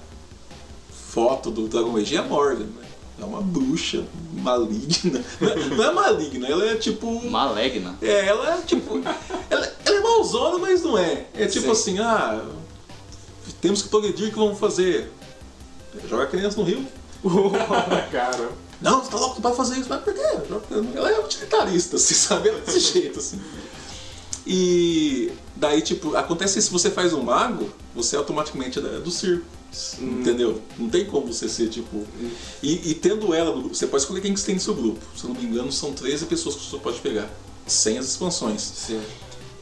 [1.09, 2.81] foto do Dragon Age é a Morgan, né?
[3.19, 5.23] É uma bruxa maligna.
[5.39, 7.21] Não é- Não é maligna, ela é tipo.
[7.29, 7.95] Malegna.
[8.01, 8.99] É, ela é tipo.
[9.49, 9.71] Ela,
[10.11, 11.25] malzona, mas não é.
[11.33, 11.71] É tipo Sim.
[11.71, 12.43] assim, ah.
[13.59, 15.11] Temos que progredir, o que vamos fazer?
[16.09, 16.85] Joga a criança no rio.
[18.11, 18.49] Cara,
[18.81, 20.21] Não, você tá louco, tu vai fazer isso, mas por quê?
[20.95, 22.49] Ela é utilitarista, assim, sabe?
[22.49, 23.39] Ela é desse jeito, assim.
[24.45, 29.45] E daí, tipo, acontece que se você faz um mago, você automaticamente é do circo.
[30.01, 30.61] Entendeu?
[30.77, 32.05] Não tem como você ser tipo.
[32.61, 34.73] E, e tendo ela no grupo, você pode escolher quem que você tem no seu
[34.73, 34.99] grupo.
[35.15, 37.29] Se eu não me engano, são 13 pessoas que você pode pegar.
[37.65, 38.61] Sem as expansões.
[38.61, 39.01] Sim.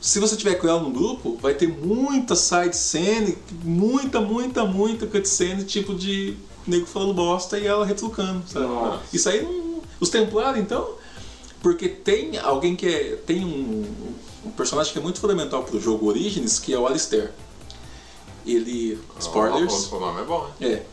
[0.01, 5.05] Se você tiver com ela no grupo, vai ter muita side scene, muita, muita, muita
[5.05, 8.65] cutscene, tipo de nego falando bosta e ela retrucando, sabe?
[8.65, 9.01] Nossa.
[9.11, 9.81] Isso aí não.
[9.99, 10.95] Os Templários, então.
[11.61, 13.15] Porque tem alguém que é.
[13.25, 13.85] Tem um,
[14.45, 17.31] um personagem que é muito fundamental pro jogo Origins, que é o Alistair.
[18.45, 18.97] Ele.
[19.19, 19.91] Spoilers.
[19.91, 20.71] O, o nome é bom, hein?
[20.73, 20.83] É.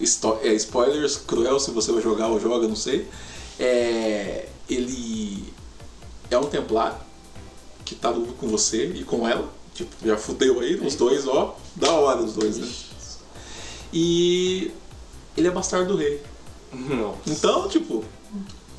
[0.00, 3.06] Esto- é, spoilers, cruel se você vai jogar ou joga, não sei.
[3.58, 5.52] É, ele
[6.30, 6.96] é um templário
[7.90, 9.48] que tá no- com você e com ela.
[9.74, 11.56] Tipo, já fudeu aí, os dois, ó.
[11.74, 12.68] Da hora os dois, né?
[13.92, 14.70] E
[15.36, 16.22] ele é bastardo do rei.
[16.72, 17.16] Não.
[17.26, 18.04] Então, tipo,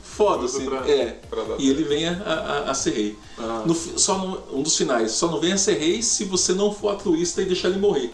[0.02, 0.64] foda-se.
[0.64, 1.18] Tudo É.
[1.30, 3.20] pra E ele vem a, a- a ser rei.
[3.38, 3.64] Ah.
[3.66, 6.74] No só no, um dos finais, só não vem a ser rei se você não
[6.74, 8.14] for altruísta e deixar ele morrer.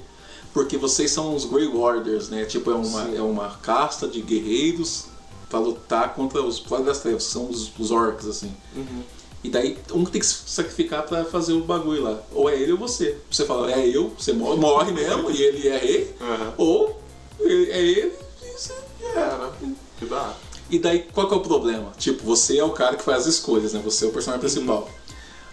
[0.54, 2.46] Porque vocês são os Grey Warders, né?
[2.46, 3.16] Tipo, é uma, Sim.
[3.18, 5.06] é uma casta de guerreiros
[5.50, 8.52] pra lutar contra os Plagas das Trevas, são os, os orcs, assim.
[8.76, 9.04] Uhum.
[9.44, 12.20] E daí um tem que se sacrificar pra fazer o bagulho lá.
[12.34, 13.18] Ou é ele ou você.
[13.32, 16.16] Você fala, é eu, você morre, morre mesmo, e ele é rei.
[16.20, 16.54] Aham.
[16.58, 17.02] Ou
[17.40, 18.14] ele- é ele
[18.44, 18.74] e você.
[19.14, 19.52] Cara,
[20.00, 20.34] que dá.
[20.70, 21.92] E daí, qual que é o problema?
[21.98, 23.82] Tipo, você é o cara que faz as escolhas, né?
[23.86, 24.90] Você é o personagem principal.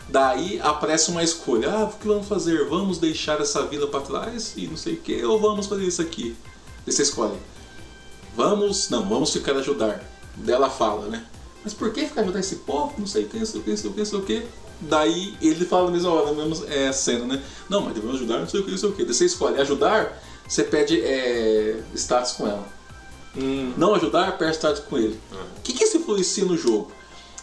[0.09, 1.71] Daí aparece uma escolha.
[1.71, 2.67] Ah, o que vamos fazer?
[2.69, 6.03] Vamos deixar essa vila pra trás e não sei o que, ou vamos fazer isso
[6.03, 6.37] aqui?
[6.85, 7.39] Daí você escolhe.
[8.37, 10.03] Vamos, não, vamos ficar ajudar.
[10.37, 11.25] Daí ela fala, né?
[11.65, 12.95] Mas por que ficar ajudar esse povo?
[12.99, 14.23] Não sei o que, não sei o que, não sei o que, não sei o
[14.23, 14.47] que.
[14.83, 17.43] Daí ele fala na mesma hora, na mesma é, cena, né?
[17.71, 19.05] Não, mas devemos ajudar, não sei o que, não sei o que.
[19.05, 22.67] Daí você escolhe ajudar, você pede é, status com ela.
[23.37, 23.73] Hum.
[23.77, 25.19] Não ajudar, perde status com ele.
[25.59, 26.93] O que, que isso influencia no jogo?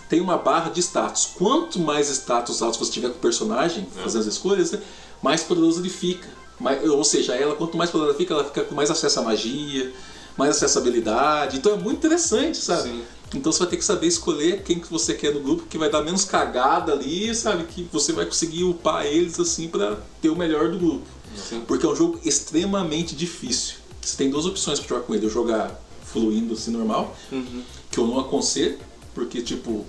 [0.07, 1.31] Tem uma barra de status.
[1.35, 4.79] Quanto mais status altos você tiver com o personagem, fazendo as escolhas, né,
[5.21, 6.27] mais poderoso ele fica.
[6.59, 9.23] Mais- ou seja, ela, quanto mais poderosa ela fica, ela fica com mais acesso à
[9.23, 9.91] magia,
[10.37, 11.57] mais acesso à habilidade.
[11.57, 12.89] Então é muito interessante, sabe?
[12.89, 13.03] Sim.
[13.33, 15.89] Então você vai ter que saber escolher quem que você quer no grupo, que vai
[15.89, 17.63] dar menos cagada ali, sabe?
[17.63, 21.07] Que você vai conseguir upar eles assim pra ter o melhor do grupo.
[21.37, 21.61] Sim.
[21.65, 23.75] Porque é um jogo extremamente difícil.
[24.01, 25.25] Você tem duas opções pra jogar com ele.
[25.25, 27.63] Eu jogar fluindo assim normal, Uhum.
[27.89, 28.77] que eu não aconselho,
[29.15, 29.85] porque tipo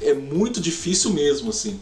[0.00, 1.78] é muito difícil mesmo assim.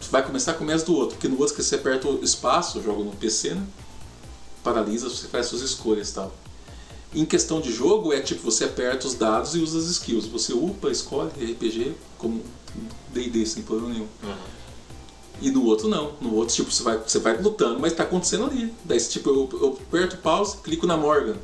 [0.00, 2.78] Você vai começar com o do outro, porque no outro que você aperta o espaço,
[2.78, 3.62] eu jogo no PC, né?
[4.62, 6.34] Paralisa, você faz suas escolhas e tal.
[7.12, 10.26] Em questão de jogo, é tipo, você aperta os dados e usa as skills.
[10.26, 12.40] Você upa, escolhe RPG como
[13.12, 14.06] D&D, sem problema nenhum.
[15.40, 16.12] E no outro não.
[16.20, 18.72] No outro, tipo, você vai, você vai lutando, mas tá acontecendo ali.
[18.84, 21.36] Daí, tipo, eu, eu aperto pause, clico na Morgan.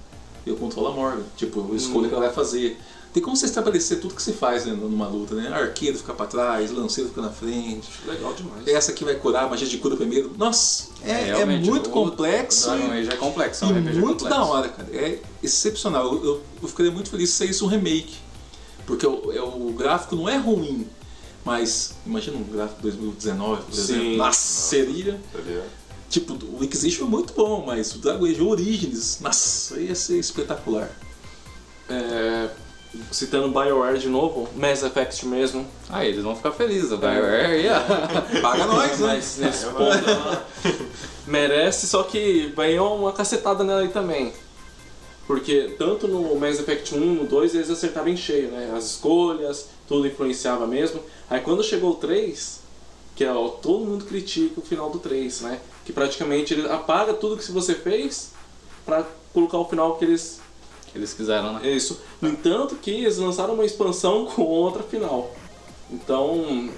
[0.47, 1.25] Eu controlo a Morgan.
[1.37, 2.79] Tipo, eu escolho o que ela vai fazer.
[3.17, 5.49] Tem como você estabelecer tudo que você faz né, numa luta, né?
[5.49, 7.89] Arqueiro fica pra trás, lanceiro fica na frente.
[8.07, 8.69] Legal demais.
[8.69, 10.33] Essa aqui vai curar, magia de cura primeiro.
[10.37, 12.69] Nossa, é, é realmente, muito o complexo.
[12.69, 14.29] Dragon e- Age é complexo, é um muito complexo.
[14.29, 14.95] da hora, cara.
[14.95, 16.05] É excepcional.
[16.05, 18.17] Eu, eu, eu ficaria muito feliz se saísse um remake.
[18.87, 20.87] Porque o, é, o gráfico não é ruim.
[21.43, 23.81] Mas imagina um gráfico 2019, por Sim.
[23.81, 24.17] exemplo.
[24.19, 25.19] Nossa, seria.
[25.33, 25.65] Seria.
[26.11, 30.91] Tipo, o Inquisition é muito bom, mas o Dragon Age Origins, nossa, ia ser espetacular.
[31.89, 32.51] É,
[33.11, 35.67] citando BioWare de novo, Mass Effect mesmo.
[35.89, 37.81] Ah, eles vão ficar felizes, o BioWare ia.
[38.41, 39.07] Paga nós, né?
[39.15, 40.47] Mas nesse ponto ela
[41.27, 44.33] merece, só que vai uma cacetada nela aí também.
[45.27, 48.73] Porque tanto no Mass Effect 1, no 2, eles acertavam em cheio, né?
[48.77, 51.01] As escolhas, tudo influenciava mesmo.
[51.29, 52.61] Aí quando chegou o 3,
[53.17, 55.61] que é, ó, todo mundo critica o final do 3, né?
[55.85, 58.33] Que praticamente ele apaga tudo que você fez
[58.85, 60.41] pra colocar o final que eles
[60.95, 61.61] eles quiseram, né?
[61.65, 62.01] é isso.
[62.21, 65.35] No entanto que eles lançaram uma expansão com outra final.
[65.91, 66.69] Então,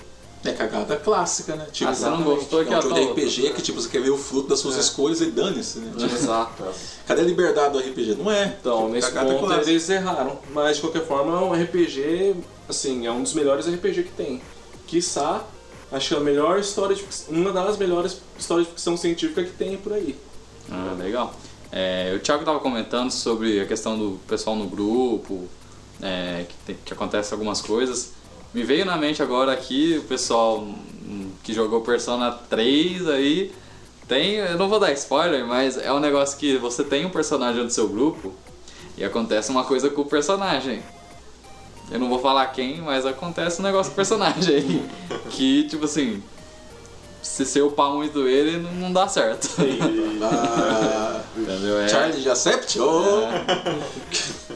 [0.44, 1.66] É cagada clássica, né?
[1.72, 4.00] Tipo, Ah, você não gostou que é um jogo de RPG que tipo, você quer
[4.02, 4.80] ver o fruto das suas É.
[4.80, 5.92] escolhas e dane-se, né?
[5.96, 6.64] Tipo, exato.
[7.06, 8.14] cadê a liberdade do RPG?
[8.16, 8.56] Não é.
[8.60, 9.70] Então, Tipo, nesse ponto clássica.
[9.70, 10.38] eles erraram.
[10.52, 12.36] Mas de qualquer forma, é um RPG,
[12.68, 14.40] assim, é um dos melhores RPG que tem.
[14.86, 15.44] Quiçá,
[15.90, 19.50] acho que é a melhor história de uma das melhores histórias de ficção científica que
[19.50, 20.16] tem por aí.
[20.70, 21.34] Ah, legal.
[21.70, 25.46] É, o Thiago estava comentando sobre a questão do pessoal no grupo,
[26.00, 28.12] é, que, tem- que acontece algumas coisas.
[28.54, 30.66] Me veio na mente agora aqui o pessoal
[31.42, 33.52] que jogou Persona 3 aí.
[34.06, 37.62] Tem, eu não vou dar spoiler, mas é um negócio que você tem um personagem
[37.62, 38.32] do seu grupo
[38.96, 40.82] e acontece uma coisa com o personagem.
[41.90, 44.82] Eu não vou falar quem, mas acontece um negócio com o personagem aí.
[45.30, 46.22] Que, tipo assim,
[47.28, 49.48] se você upar muito ele, não, não dá certo.
[50.22, 51.78] Ah, Entendeu?
[51.80, 52.80] É, Charlie Jacept?
[52.80, 53.20] Oh.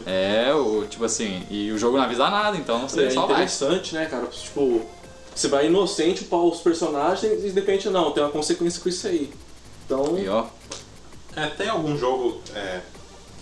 [0.06, 3.36] é, o, tipo assim, e o jogo não avisa nada, então você é só vai.
[3.36, 4.26] interessante, né, cara?
[4.26, 4.80] Tipo,
[5.34, 9.06] você vai inocente para os personagens e de repente não, tem uma consequência com isso
[9.06, 9.30] aí.
[9.84, 10.46] Então, E ó,
[11.36, 12.80] É, tem algum jogo é,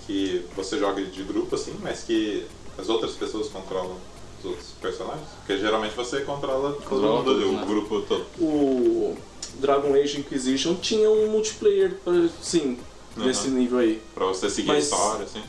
[0.07, 3.97] que você joga de grupo assim, mas que as outras pessoas controlam
[4.41, 5.26] os outros personagens?
[5.38, 7.64] Porque geralmente você controla todo mundo, todos, o né?
[7.66, 8.26] grupo todo.
[8.41, 9.16] O
[9.55, 12.78] Dragon Age Inquisition tinha um multiplayer, pra- sim,
[13.16, 13.24] Uhum.
[13.26, 14.03] nesse nível aí.
[14.14, 15.43] Pra você seguir Mas- a história, assim.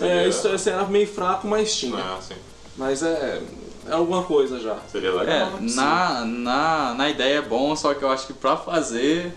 [0.00, 1.96] É, isso esse era meio fraco, mas tinha.
[1.96, 2.34] Ah, sim.
[2.76, 3.40] Mas é,
[3.88, 4.76] é alguma coisa já.
[4.90, 5.26] Seria legal.
[5.34, 5.72] É, né?
[5.74, 9.32] na, na, na ideia é bom, só que eu acho que pra fazer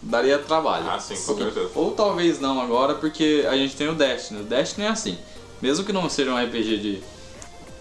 [0.00, 0.88] daria trabalho.
[0.88, 1.70] Ah, sim, com certeza.
[1.74, 4.40] Ou talvez não agora, porque a gente tem o Destiny.
[4.42, 5.18] O Destiny é assim.
[5.60, 7.02] Mesmo que não seja um RPG de.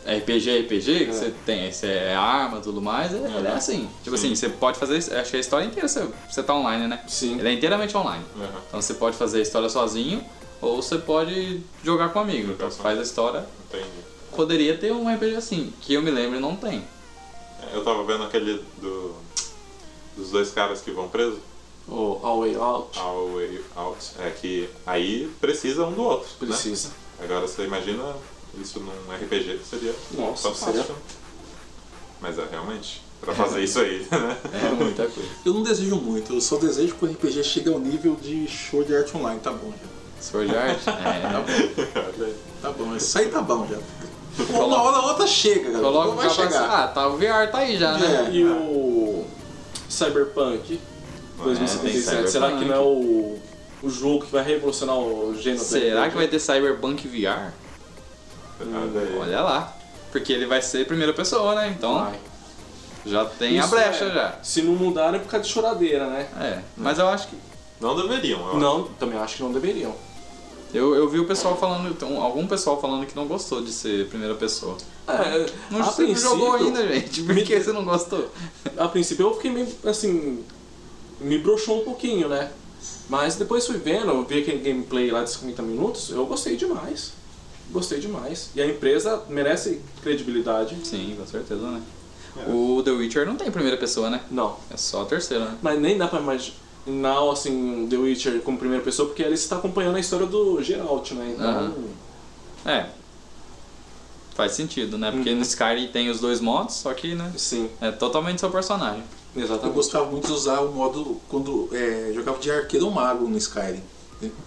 [0.07, 1.13] RPG, RPG, que É.
[1.13, 3.89] você tem, você é arma e tudo mais, é, ele é assim.
[4.03, 4.27] Tipo Sim.
[4.27, 4.95] assim, você pode fazer.
[4.97, 7.03] Acho que a história inteira você, você tá online, né?
[7.07, 7.37] Sim.
[7.39, 8.23] Ele é inteiramente online.
[8.67, 10.23] Então você pode fazer a história sozinho,
[10.61, 12.51] ou você pode jogar com um amigo.
[12.53, 13.45] Então você faz a história.
[13.67, 13.89] Entendi.
[14.35, 16.83] Poderia ter um RPG assim, que eu me lembro e não tem.
[17.71, 19.13] É, Eu tava vendo aquele do.
[20.15, 21.39] dos dois caras que vão presos,
[21.87, 23.97] O All Way Out All Way Out.
[24.19, 26.27] É que aí precisa um do outro.
[26.41, 26.47] Né?
[26.47, 26.91] precisa.
[27.19, 28.03] Agora você imagina
[28.61, 30.85] isso num RPG seria Nossa, fantástico.
[30.85, 30.95] seria-
[32.21, 34.37] Mas é realmente, pra fazer isso aí, né?
[34.53, 35.29] É muita coisa.
[35.45, 38.83] Eu não desejo muito, eu só desejo que o RPG chegue ao nível de show
[38.83, 39.97] de arte online, tá bom já.
[40.19, 40.79] Sword Art?
[40.87, 43.77] É, Tá bom, tá bom, isso aí tá bom já.
[44.49, 45.81] Uma hora ou outra chega, galera.
[45.83, 46.69] Coloca o vai chegar.
[46.69, 48.27] Ah, tá, o VR tá aí já, né?
[48.27, 48.31] É.
[48.35, 49.25] E o
[49.89, 50.79] Cyberpunk tem
[51.43, 53.37] 2077, será que não é o,
[53.83, 57.51] o jogo que vai revolucionar o gênero do Será que vai ter Cyberpunk VR?
[59.19, 59.77] Olha lá.
[60.11, 61.75] Porque ele vai ser primeira pessoa, né?
[61.77, 62.19] Então Vai.
[63.05, 64.13] já tem a Isso brecha é.
[64.13, 64.39] já.
[64.41, 66.27] Se não mudarem é por causa de choradeira, né?
[66.39, 67.37] É, mas eu acho que.
[67.79, 68.57] Não deveriam, eu acho.
[68.57, 69.93] Não, também acho que não deveriam.
[70.73, 74.07] Eu, eu vi o pessoal falando, então, algum pessoal falando que não gostou de ser
[74.09, 74.75] primeira pessoa.
[75.07, 77.23] É, Não a princípio, jogou ainda, gente.
[77.23, 78.29] Por que você não gostou?
[78.77, 80.43] A princípio eu fiquei meio assim.
[81.21, 82.51] Me broxou um pouquinho, né?
[83.09, 87.13] Mas depois fui vendo, eu vi aquele gameplay lá de 50 minutos, eu gostei demais.
[87.71, 88.49] Gostei demais.
[88.55, 90.77] E a empresa merece credibilidade.
[90.83, 91.81] Sim, com certeza, né?
[92.37, 92.51] É.
[92.51, 94.21] O The Witcher não tem primeira pessoa, né?
[94.31, 94.55] Não.
[94.71, 95.57] É só a terceira, né?
[95.61, 99.95] Mas nem dá pra imaginar assim, The Witcher como primeira pessoa, porque ele está acompanhando
[99.95, 101.33] a história do Geralt, né?
[101.35, 101.49] Então.
[101.49, 101.73] Aham.
[102.65, 102.85] É.
[104.35, 105.11] Faz sentido, né?
[105.11, 105.37] Porque Uhum.
[105.37, 107.33] no Skyrim tem os dois modos, só que, né?
[107.35, 109.03] Sim, É totalmente seu personagem.
[109.35, 109.73] Eu exatamente.
[109.75, 113.81] gostava muito de usar o modo quando é, jogava de arqueiro ou mago no Skyrim.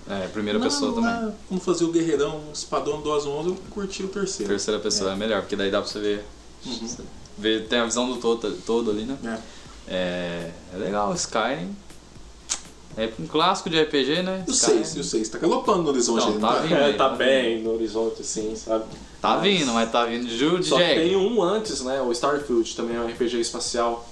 [0.08, 1.10] É, primeira Não, pessoa também.
[1.10, 4.50] lá, Quando fazia o guerreirão, o espadão do 11, eu curti o terceiro.
[4.50, 5.16] Terceira pessoa é.
[5.16, 6.24] melhor, porque daí dá pra você ver.
[6.66, 6.88] Uhum.
[6.88, 7.02] Você
[7.38, 9.16] vê tem a visão do todo, todo ali, né?
[9.24, 9.60] É.
[9.92, 11.74] É, é legal, Skyrim.
[12.96, 14.44] É um clássico de RPG, né?
[14.46, 14.84] E o Skyrim.
[14.84, 16.74] 6, e o 6, tá galopando no horizonte Não, aí, tá não vindo.
[16.74, 18.84] É, tá bem no horizonte, assim, sabe?
[19.22, 21.00] Tá vindo, mas tá vindo de Jude Só que Jack.
[21.00, 22.00] tem um antes, né?
[22.02, 24.08] O Starfield também é um RPG espacial.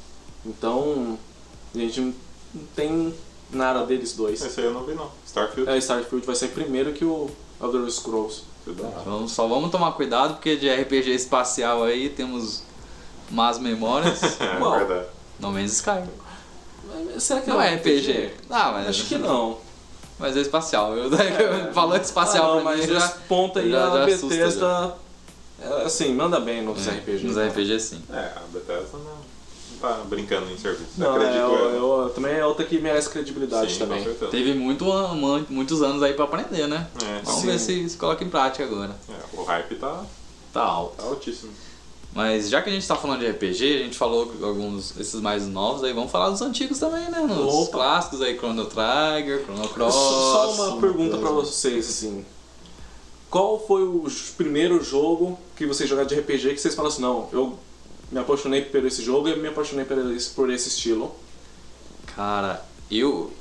[0.46, 1.18] Então,
[1.74, 2.14] a gente não
[2.54, 3.14] não tem
[3.50, 4.40] nada deles dois.
[4.42, 5.10] Esse aí eu não vi não.
[5.26, 5.70] Starfield.
[5.70, 7.30] É, Starfield vai ser primeiro que o
[7.62, 8.42] Elder Scrolls.
[9.04, 12.62] Vamos- só vamos tomar cuidado, porque de RPG espacial aí temos
[13.30, 14.20] más memórias.
[14.40, 14.70] É Bom.
[14.78, 15.06] verdade.
[15.40, 16.02] No Man's Sky.
[17.14, 18.30] Mas Será que Não é é RPG?
[18.50, 19.58] Ah, mas, Acho que não.
[20.18, 20.94] mas é espacial.
[20.96, 21.10] Eu,
[21.72, 24.94] falou espacial ah, não, pra mim, mas já, ponto aí já- a já Bethesda,
[25.62, 27.24] é, assim, manda bem nos É, RPGs.
[27.26, 27.48] Nos né?
[27.48, 28.02] RPG sim.
[28.12, 29.27] É, a Bethesda não
[29.78, 30.90] tá brincando em serviço.
[30.96, 32.02] Não, Acredito é, eu, eu.
[32.04, 34.04] eu- também é outra que merece credibilidade Sim, também.
[34.30, 34.84] Teve muito,
[35.48, 36.86] muitos anos aí pra aprender, né?
[37.02, 37.46] É, Vamos Sim.
[37.46, 38.94] ver se se coloca em prática agora.
[39.08, 40.04] é, o hype tá,
[40.52, 40.96] Tá alto.
[40.96, 41.52] tá altíssimo.
[42.14, 45.46] Mas já que a gente tá falando de RPG, a gente falou alguns esses mais
[45.46, 47.20] novos aí, vamos falar dos antigos também, né?
[47.20, 47.72] Nos Opa.
[47.72, 49.94] clássicos aí, Chrono Trigger, Chrono Cross.
[49.94, 52.24] Só uma Sim, pergunta pra vocês, assim.
[53.30, 54.06] Qual foi o
[54.38, 57.58] primeiro jogo que vocês jogaram de RPG que vocês falaram assim, não, eu
[58.10, 61.14] me apaixonei por esse jogo e me apaixonei por esse, por esse estilo?
[62.14, 63.32] Cara, eu.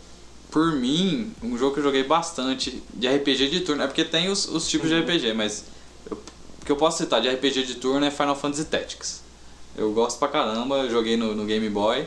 [0.51, 3.83] Por mim, um jogo que eu joguei bastante de RPG de turno.
[3.83, 5.03] É porque tem os, os tipos Uhum.
[5.03, 5.65] de RPG, mas.
[6.09, 6.17] eu-
[6.61, 9.21] O que eu posso citar de RPG de turno é Final Fantasy Tactics.
[9.77, 12.05] Eu gosto pra caramba, joguei no, no Game Boy.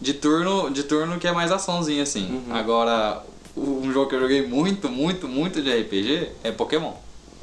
[0.00, 2.26] De turno, de turno que é mais açãozinha assim.
[2.48, 2.54] Uhum.
[2.54, 3.24] Agora,
[3.56, 6.92] um jogo que eu joguei muito, muito, muito de RPG é Pokémon.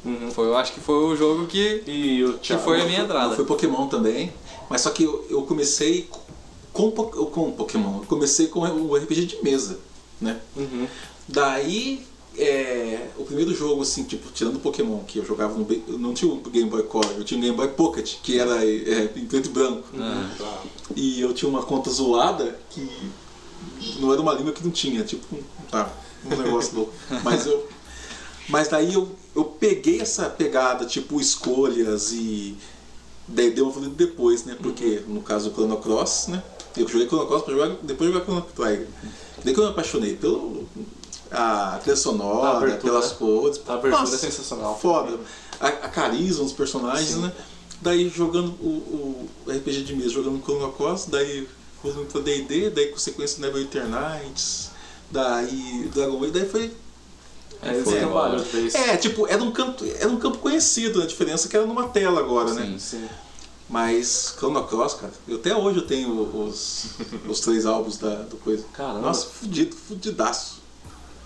[0.04, 0.30] Uhum.
[0.30, 1.82] Foi, eu acho que foi o jogo que.
[1.86, 3.34] E o Que foi a minha entrada.
[3.36, 4.32] Foi Pokémon também,
[4.70, 6.08] mas só que eu, eu comecei
[6.72, 7.98] com, com Pokémon.
[7.98, 9.78] Eu comecei com o RPG de mesa,
[10.20, 10.40] né?
[10.56, 10.86] Uhum.
[11.26, 15.66] Daí, é, o primeiro jogo, assim, tipo, tirando o Pokémon, que eu jogava no.
[15.88, 18.64] Eu não tinha o Game Boy Color, eu tinha o Game Boy Pocket, que era
[18.64, 19.84] é, em preto e branco.
[19.98, 20.62] Ah, Tá.
[20.96, 22.88] E eu tinha uma conta zoada que
[24.00, 25.92] não era uma língua que não tinha, tipo, um- tá,
[26.24, 26.92] um negócio louco.
[27.24, 27.68] Mas eu.
[28.48, 32.56] Mas daí eu, eu peguei essa pegada, tipo, escolhas e.
[33.26, 34.56] Daí deu uma depois, né?
[34.60, 36.42] Porque no caso o Chrono Cross, né?
[36.76, 38.88] Eu joguei Chrono Cross pra jogar, depois jogar Chrono Trigger.
[39.44, 40.66] Daí que eu me apaixonei pelo.
[41.30, 42.92] a trilha sonora, abertura.
[42.92, 43.60] pelas cores.
[43.68, 44.78] A abertura Nossa, é sensacional.
[44.78, 45.18] Foda.
[45.60, 47.32] A, a carisma dos personagens, né?
[47.82, 51.46] Daí jogando o, o RPG de mesa, jogando Chrono Cross, daí
[51.80, 54.70] fui pra D&D, daí com sequência Never Eternites,
[55.10, 56.72] daí Dragon Age, daí foi...
[57.62, 58.44] É, eles Foi, trabalham.
[58.74, 61.88] É, tipo, era um campo, era um campo conhecido, a diferença é que era numa
[61.88, 62.64] tela agora, né?
[62.64, 62.78] Sim.
[62.78, 63.08] Sim.
[63.68, 66.86] Mas Chrono Cross, cara, eu, até hoje eu tenho os,
[67.28, 68.64] os três álbuns da, do coisa.
[68.72, 69.00] Caramba.
[69.00, 70.58] Nossa, fudido, fudidaço.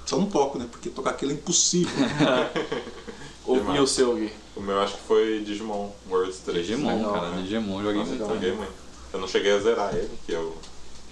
[0.05, 0.67] Só não toco, né?
[0.71, 1.93] Porque tocar aquilo é impossível.
[3.45, 4.33] O, e o seu, Gui?
[4.55, 6.65] O meu acho que foi Digimon Worlds 3.
[6.65, 7.31] Digimon, Legal, cara.
[7.31, 7.43] né?
[7.43, 8.29] Digimon, joguei Nossa, muito.
[8.29, 8.73] Joguei muito.
[9.13, 10.57] Eu não cheguei a zerar ele, que eu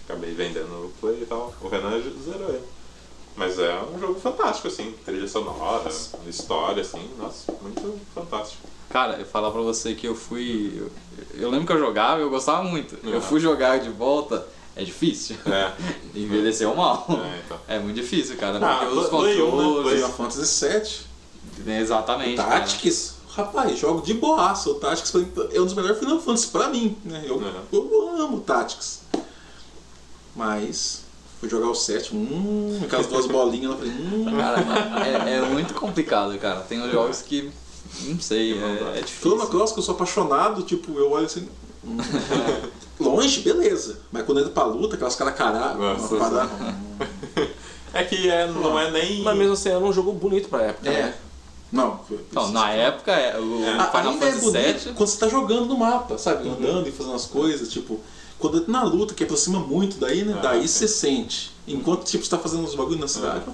[0.05, 1.53] acabei vendendo no Play e tal.
[1.61, 2.63] O Renan zerou ele.
[3.37, 4.95] Mas é um jogo fantástico, assim.
[5.05, 5.91] Trilha sonora,
[6.27, 7.09] história, assim.
[7.19, 8.63] Nossa, muito fantástico.
[8.91, 10.75] Cara, eu falar pra você que eu fui.
[10.77, 10.91] Eu,
[11.43, 12.97] eu lembro que eu jogava e eu gostava muito.
[13.07, 15.37] Eu fui jogar de volta, é difícil.
[15.47, 15.73] É,
[16.15, 17.07] Envelheceu mal.
[17.09, 17.59] é então.
[17.69, 18.59] É muito difícil, cara.
[18.61, 19.43] Ah, porque os Play né?
[19.51, 19.93] controles.
[19.95, 22.37] Final Fantasy VII, Exatamente.
[22.37, 22.51] cara.
[22.51, 24.69] Tactics, rapaz, jogo de boaça.
[24.71, 27.23] O Tactics é um dos melhores Final Fantasy pra mim, né?
[27.25, 27.53] Eu, Uhum.
[27.73, 29.03] eu amo Tactics.
[30.35, 31.03] Mas
[31.41, 35.75] fui jogar o 7, hum, aquelas duas bolinhas, eu falei, hum, Cara, é, é muito
[35.75, 36.61] complicado, cara.
[36.61, 37.51] Tem uns jogos que.
[38.05, 39.31] Não sei, é, é difícil.
[39.33, 41.49] Chrono Cross que eu sou apaixonado, tipo, eu olho assim.
[41.85, 41.97] hum,
[43.01, 43.99] longe, beleza.
[44.13, 45.79] Mas quando entra pra luta, aquelas caras caralho,
[47.93, 49.21] É que é, não é nem.
[49.23, 51.03] Mas mesmo assim, era um jogo bonito pra época, É.
[51.05, 51.15] né?
[51.73, 53.73] Não, foi- Então, na época, é, o É.
[53.75, 54.93] A- Final ainda é Fantasy bonito VII.
[54.95, 56.49] quando você tá jogando no mapa, sabe?
[56.49, 58.01] Andando e fazendo as coisas, tipo.
[58.41, 60.35] Quando entra na luta, que aproxima muito daí, né?
[60.37, 61.53] Ah, daí você sente.
[61.67, 63.45] Enquanto tipo, você tá fazendo os bagulhos na cidade.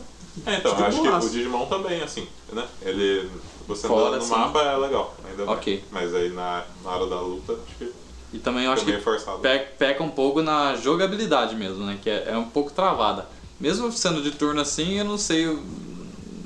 [0.47, 2.65] É, então, acho que o Digimon também, assim, né?
[2.83, 3.31] Ele.
[3.67, 4.31] Você Fora, andando no sim.
[4.31, 5.55] mapa é legal, ainda bem.
[5.55, 5.85] Ok.
[5.91, 7.93] Mas aí na, na hora da luta, acho que
[8.33, 9.39] E também eu acho que meio forçado.
[9.39, 11.99] pe- peca um pouco na jogabilidade mesmo, né?
[12.01, 13.27] Que é, é um pouco travada.
[13.59, 15.47] Mesmo sendo de turno assim, eu não sei.
[15.47, 15.61] eu-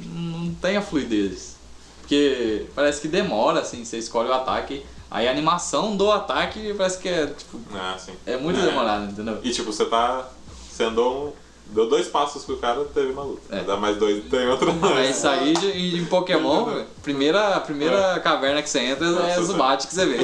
[0.09, 1.57] Não tem a fluidez.
[2.01, 4.84] Porque parece que demora, assim, você escolhe o ataque.
[5.11, 8.13] Aí a animação do ataque parece que é, tipo, Ah, sim.
[8.27, 8.65] é muito É.
[8.67, 9.39] demorado, entendeu?
[9.43, 10.29] E tipo, você tá.
[10.71, 11.51] Você andou um.
[11.73, 13.43] Deu dois passos com o cara, teve uma luta.
[13.55, 13.63] É.
[13.63, 14.73] Dá mais dois, tem outra.
[14.75, 19.43] Mas isso aí de- em Pokémon, primeira, a primeira caverna que você entra é Nossa,
[19.45, 20.19] Zubat que você vê.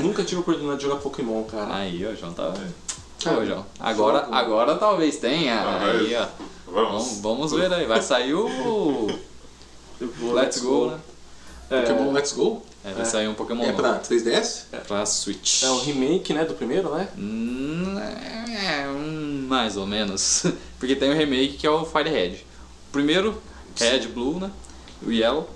[0.00, 1.74] Nunca tive a oportunidade de jogar Pokémon, cara.
[1.74, 2.52] Aí, ó, João tá.
[3.22, 3.66] Cara, Ô, João.
[3.80, 4.34] Agora, jogo.
[4.34, 5.56] agora talvez tenha.
[5.60, 6.26] Ah, Aí, ó.
[6.70, 7.18] Vamos.
[7.20, 7.86] Vamos, vamos ver aí.
[7.86, 8.46] Vai sair o
[10.18, 10.98] vou- Let's Go, né?
[11.68, 12.62] É, Pokémon Let's Go?
[12.84, 13.78] É, vai sair um Pokémon É novo.
[13.78, 14.64] pra 3DS?
[14.88, 15.62] pra Switch.
[15.62, 17.08] é o remake, né, do primeiro, né?
[17.18, 20.44] Hum, é, hum, mais ou menos.
[20.80, 22.36] Porque tem o remake que é o Fire Red.
[22.88, 23.40] O primeiro,
[23.78, 24.50] Red, Blue, né?
[25.06, 25.48] O Yellow.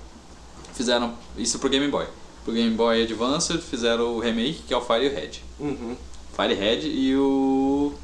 [0.74, 2.06] Fizeram isso pro Game Boy.
[2.44, 5.40] Pro Game Boy Advance fizeram o remake que é o Fire Red.
[5.58, 5.96] Uhum.
[6.36, 7.94] Fire Red e o.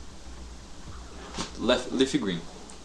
[1.58, 2.40] Leaf, Leaf Green.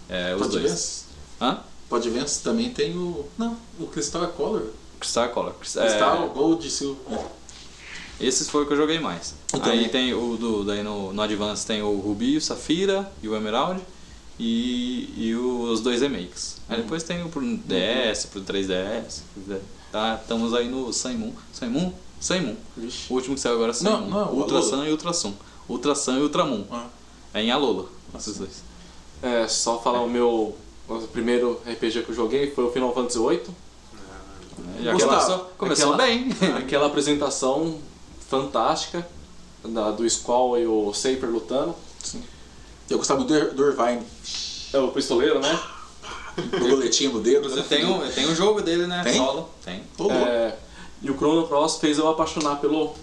[0.09, 0.63] É, os Pode dois.
[0.71, 1.03] Vence?
[1.39, 1.59] Hã?
[1.88, 3.25] Pode Vence também tem o.
[3.38, 4.67] Não, o Crystal é Color.
[4.99, 5.53] Crystal Color.
[5.53, 7.19] Crystal, Crystal, Gold, Silver.
[8.19, 9.33] Esses foi o que eu joguei mais.
[9.53, 9.89] Então, Aí né?
[9.89, 13.81] tem o do, daí no, no Advance tem o Ruby, o Safira e o Emerald
[14.39, 16.57] e, e os dois remakes.
[16.69, 19.09] Aí depois tem o pro DS, pro 3DS.
[19.09, 19.61] se quiser.
[19.91, 21.33] Tá, estamos aí no Sun Moon.
[21.53, 21.93] Sun Moon?
[22.19, 22.55] Sun Moon.
[22.77, 23.11] Vixe.
[23.11, 24.09] O último que saiu agora é Sun Não, Moon.
[24.09, 24.61] não, o Ultra.
[24.61, 25.33] Sun e Ultra Sun.
[25.67, 26.63] Ultra Sun e Ultramon.
[26.71, 26.87] Ah.
[27.33, 28.63] É em Alola, esses dois.
[29.21, 30.55] É, só falar o meu.
[30.87, 33.41] O primeiro RPG que eu joguei foi o Final Fantasy VIII.
[34.57, 36.29] Gustavo, começou, começou aquela- bem.
[36.57, 37.79] Aquela apresentação
[38.29, 39.07] fantástica
[39.63, 41.75] da, do Squall e o Saper lutando.
[42.89, 44.05] Eu gostava muito do, do Irvine.
[44.73, 45.59] É o pistoleiro, né?
[46.37, 47.49] Do boletim no dedo.
[47.49, 47.65] Você né?
[47.67, 49.03] tem o, tem o jogo dele, né?
[49.03, 49.17] Tem?
[49.17, 49.49] Solo.
[49.63, 49.83] Tem.
[50.11, 50.55] É,
[51.01, 52.93] e o Chrono Cross fez eu apaixonar pelo,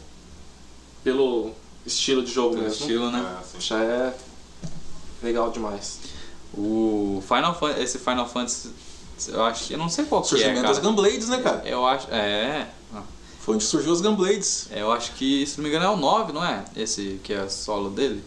[1.03, 1.53] pelo
[1.85, 2.81] estilo de jogo Tem mesmo.
[2.81, 3.39] estilo, né?
[3.57, 3.61] É.
[3.61, 4.15] Já é
[5.23, 5.99] legal demais.
[6.55, 8.71] O Final Fantasy, esse Final Fantasy,
[9.29, 11.63] eu acho que eu não sei qual que é, Surgimento das Gunblades, né, cara?
[11.67, 12.69] Eu acho, é,
[13.41, 14.69] Foi onde surgiu as Gunblades.
[14.71, 16.65] eu acho que, se não me engano, é o 9, não é?
[16.77, 18.23] Esse que é solo dele.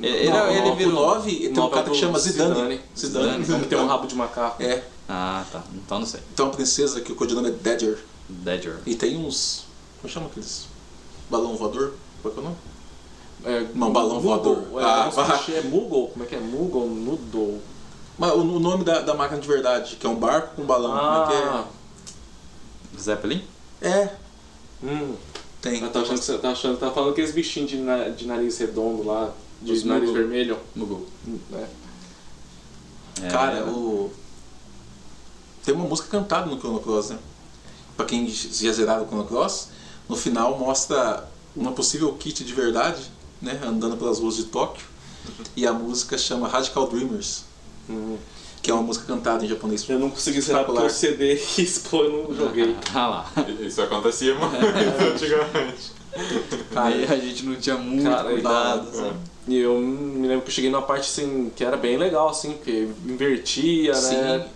[0.00, 0.92] Ele, Não, ele, ele o virou...
[1.16, 2.54] 9 tem um cara é que chama do Zidane.
[2.54, 2.80] Zidane.
[2.96, 3.44] Zidane.
[3.44, 4.62] Vamos ter um rabo de macaco.
[4.62, 4.82] É.
[5.08, 5.62] Ah, tá.
[5.74, 6.20] Então não sei.
[6.34, 7.98] Tem uma princesa que o codinome é Dadger.
[8.44, 8.78] Ledger.
[8.86, 9.64] E tem uns.
[10.00, 10.66] Como chama aqueles?
[11.28, 11.94] Balão voador?
[12.22, 12.56] Qual que é o nome?
[13.44, 14.54] É, Não, balão Moogle.
[14.54, 14.80] voador.
[14.80, 16.08] É, Ah, se é Moogle.
[16.08, 16.40] Como é que é?
[16.40, 17.60] Moogle, Noodle.
[18.18, 20.92] Mas o, nome da, da máquina de verdade, que é um barco com balão.
[20.94, 21.64] Ah,
[22.90, 23.38] Como é Zeppelin?
[23.80, 23.90] que é?
[23.90, 24.16] É,
[24.82, 25.14] hum.
[25.60, 25.80] tem.
[25.80, 29.02] Eu tô achando você tá, achando, tá falando aqueles bichinhos de, na- de nariz redondo
[29.04, 30.22] lá, de Os nariz Moogle.
[30.22, 30.58] vermelho.
[30.76, 31.06] Google.
[31.54, 31.66] É.
[33.22, 34.12] É, Cara, o.
[35.64, 37.18] Tem uma música cantada no Chrono Cross, né?
[37.96, 39.68] Pra quem já zeraram o Chrono Cross,
[40.08, 43.10] no final mostra uma possível kit de verdade,
[43.40, 43.60] né?
[43.64, 44.84] Andando pelas ruas de Tóquio.
[45.54, 47.44] E a música chama Radical Dreamers.
[48.62, 49.88] Que é uma música cantada em japonês.
[49.88, 52.76] Eu não consegui zerar porque o CD expôs eu não joguei.
[52.94, 53.32] Ah lá.
[53.60, 54.54] Isso acontecia muito
[55.14, 55.92] antigamente.
[56.72, 58.88] Cara, a gente não tinha muito Cara, cuidado.
[58.88, 58.92] É.
[58.92, 59.16] sabe?
[59.48, 62.52] E eu me lembro que eu cheguei numa parte assim que era bem legal, assim,
[62.52, 64.14] porque invertia, Sim.
[64.14, 64.48] né?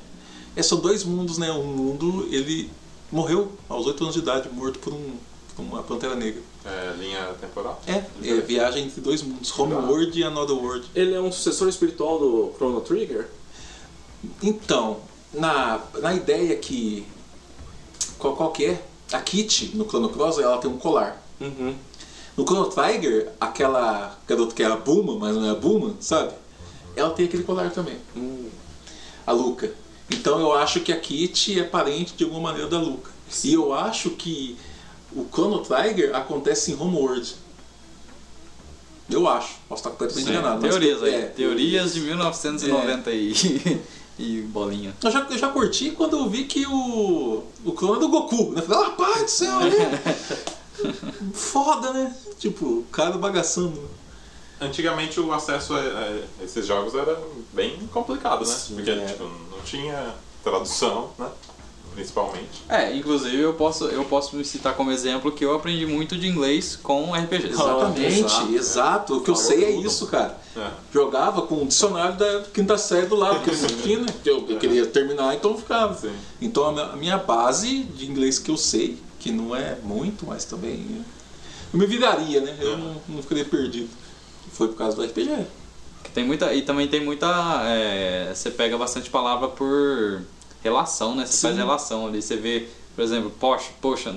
[0.54, 1.50] É, são dois mundos, né?
[1.50, 2.70] Um mundo, ele
[3.10, 5.16] morreu aos 8 anos de idade, morto por, um,
[5.54, 6.40] por uma pantera negra.
[6.66, 7.80] É, linha temporal?
[7.86, 10.86] É, é viagem entre dois mundos, Homeworld e Another World.
[10.94, 13.28] Ele é um sucessor espiritual do Chrono Trigger?
[14.42, 14.98] Então,
[15.32, 17.06] na, na ideia que.
[18.18, 18.82] Qual, qual que é?
[19.12, 21.22] A Kitty, no Chrono Cross, ela tem um colar.
[21.40, 21.76] Uhum.
[22.36, 26.34] No Chrono Trigger, aquela garota que é a Bulma, mas não é a Bulma, sabe?
[26.96, 27.96] Ela tem aquele colar também.
[28.16, 28.48] Hum.
[29.24, 29.72] A Luca.
[30.10, 33.10] Então eu acho que a Kitty é parente de alguma maneira da Luca.
[33.44, 34.56] E eu acho que
[35.16, 37.34] o Chrono Trigger acontece em Homeworld.
[39.08, 39.54] Eu acho.
[39.68, 40.60] Posso estar completamente Sim, enganado.
[40.60, 41.14] mas- Teorias aí.
[41.14, 41.22] é.
[41.26, 43.80] Teorias de 1990 e,
[44.18, 44.94] e bolinha.
[45.02, 48.50] Eu já, eu já curti quando eu vi que o, o clone é do Goku.
[48.52, 48.62] Né?
[48.62, 50.02] Falei, ah, pai do céu, né?
[51.32, 52.14] Foda, né?
[52.38, 53.80] Tipo, o cara bagaçando.
[54.60, 57.18] Antigamente o acesso a, a esses jogos era
[57.52, 58.46] bem complicado, né?
[58.54, 59.04] Sim, Porque é.
[59.06, 61.28] tipo, não tinha tradução, né?
[61.96, 62.62] Principalmente.
[62.68, 66.28] É, inclusive eu posso, eu posso me citar como exemplo que eu aprendi muito de
[66.28, 67.48] inglês com RPGs.
[67.54, 69.16] Exatamente, exato, exato.
[69.16, 69.86] O que eu Falou sei é tudo.
[69.86, 70.38] isso, cara.
[70.56, 70.70] É.
[70.92, 74.06] Jogava com o dicionário da quinta série do lado, porque eu não tinha, né?
[74.24, 75.94] Eu, eu queria terminar, então eu ficava.
[75.94, 76.12] Sim.
[76.40, 80.26] Então a minha- a minha base de inglês que eu sei, que não é muito,
[80.26, 80.86] mas também.
[81.72, 82.54] Eu me viraria, né?
[82.60, 83.88] Eu não, não ficaria perdido.
[84.52, 85.46] Foi por causa do RPG.
[86.04, 87.26] Que Tem muita, e também tem muita.
[87.66, 90.22] é, você pega bastante palavra por
[90.66, 91.24] relação, né?
[91.26, 91.42] Você Sim.
[91.42, 92.20] faz relação ali.
[92.20, 93.72] Você vê, por exemplo, potion.
[93.80, 94.16] potion.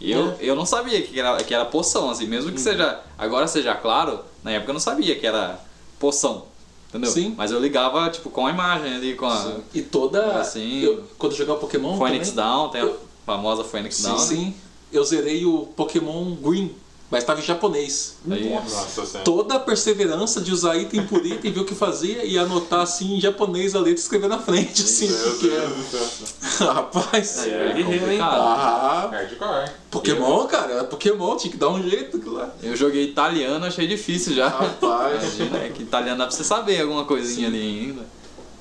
[0.00, 0.36] Eu, É.
[0.40, 3.00] eu não sabia que era, que era poção, assim, mesmo que seja.
[3.16, 5.60] Agora seja claro, na época eu não sabia que era
[5.98, 6.46] poção.
[6.88, 7.10] Entendeu?
[7.10, 7.34] Sim.
[7.38, 10.40] Mas eu ligava, tipo, com a imagem ali, com a E toda.
[10.40, 10.80] Assim.
[10.82, 11.96] eu- quando eu jogava Pokémon.
[11.96, 14.18] Phoenix também, Down, tem a eu- famosa Phoenix Sim, Down.
[14.18, 14.24] né?
[14.26, 14.54] sim.
[14.92, 16.74] Eu zerei o Pokémon Green,
[17.12, 18.16] mas estava em japonês.
[18.30, 19.18] Aí, Nossa.
[19.18, 23.16] Toda a perseverança de usar item por item, ver o que fazia e anotar assim
[23.16, 26.34] em japonês a letra e escrever na frente, assim, Meu porque Deus.
[26.58, 27.46] Rapaz.
[27.46, 27.98] É, guerreiro, hein?
[28.00, 28.40] complicado.
[28.40, 29.70] Ah, Hardcore.
[29.90, 32.50] Pokémon, cara, era Pokémon, tinha que dar um jeito aquilo lá.
[32.62, 34.48] Eu joguei italiano, achei difícil já.
[34.48, 35.22] Rapaz.
[35.22, 38.06] Imagina, é que italiano dá pra você saber alguma coisinha ali ainda.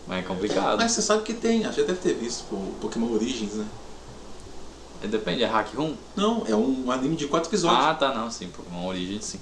[0.05, 0.77] Mas é complicado.
[0.77, 3.65] Mas você sabe que tem, acho que deve ter visto o Pokémon Origins, né?
[5.03, 5.93] É, Depende, é hack room?
[6.15, 7.83] Não, é um anime de quatro episódios.
[7.83, 8.47] Ah, tá, não, sim.
[8.49, 9.39] Pokémon Origins, sim.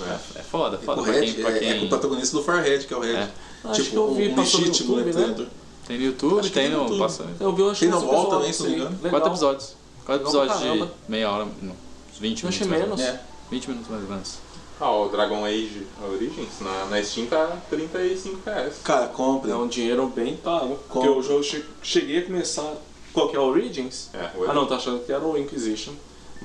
[0.00, 0.40] É.
[0.40, 1.02] É foda, o foda.
[1.02, 3.00] Pra Red quem, pra é, quem é com o protagonista do Farhead, que é o
[3.00, 3.14] Red.
[3.14, 3.30] É.
[3.64, 5.26] Acho Tipo, que eu vi, um passou no legítimo, YouTube, né?
[5.38, 5.46] né?
[5.86, 6.78] Tem no YouTube, Acho tem no.
[6.82, 6.98] YouTube.
[6.98, 8.98] Passa, Eu vi, eu acho Tem que na episódio, também, se não me engano.
[9.10, 9.76] Quatro episódios.
[10.04, 11.72] Quatro episódios de meia hora, não,
[12.12, 12.88] uns 20 Eu achei minutos.
[12.88, 13.20] mais ou menos.
[13.20, 13.24] É.
[13.50, 14.34] 20 minutos mais ou menos.
[14.78, 18.74] Ah, o Dragon Age Origins na, na Steam tá 35 reais.
[18.84, 19.50] Cara, compre.
[19.50, 20.78] É um dinheiro bem pago.
[20.90, 22.74] Porque o jogo che- cheguei a começar.
[23.16, 24.10] Qual que é o Origins?
[24.12, 25.94] É, o Ah não, tá achando que era o Inquisition.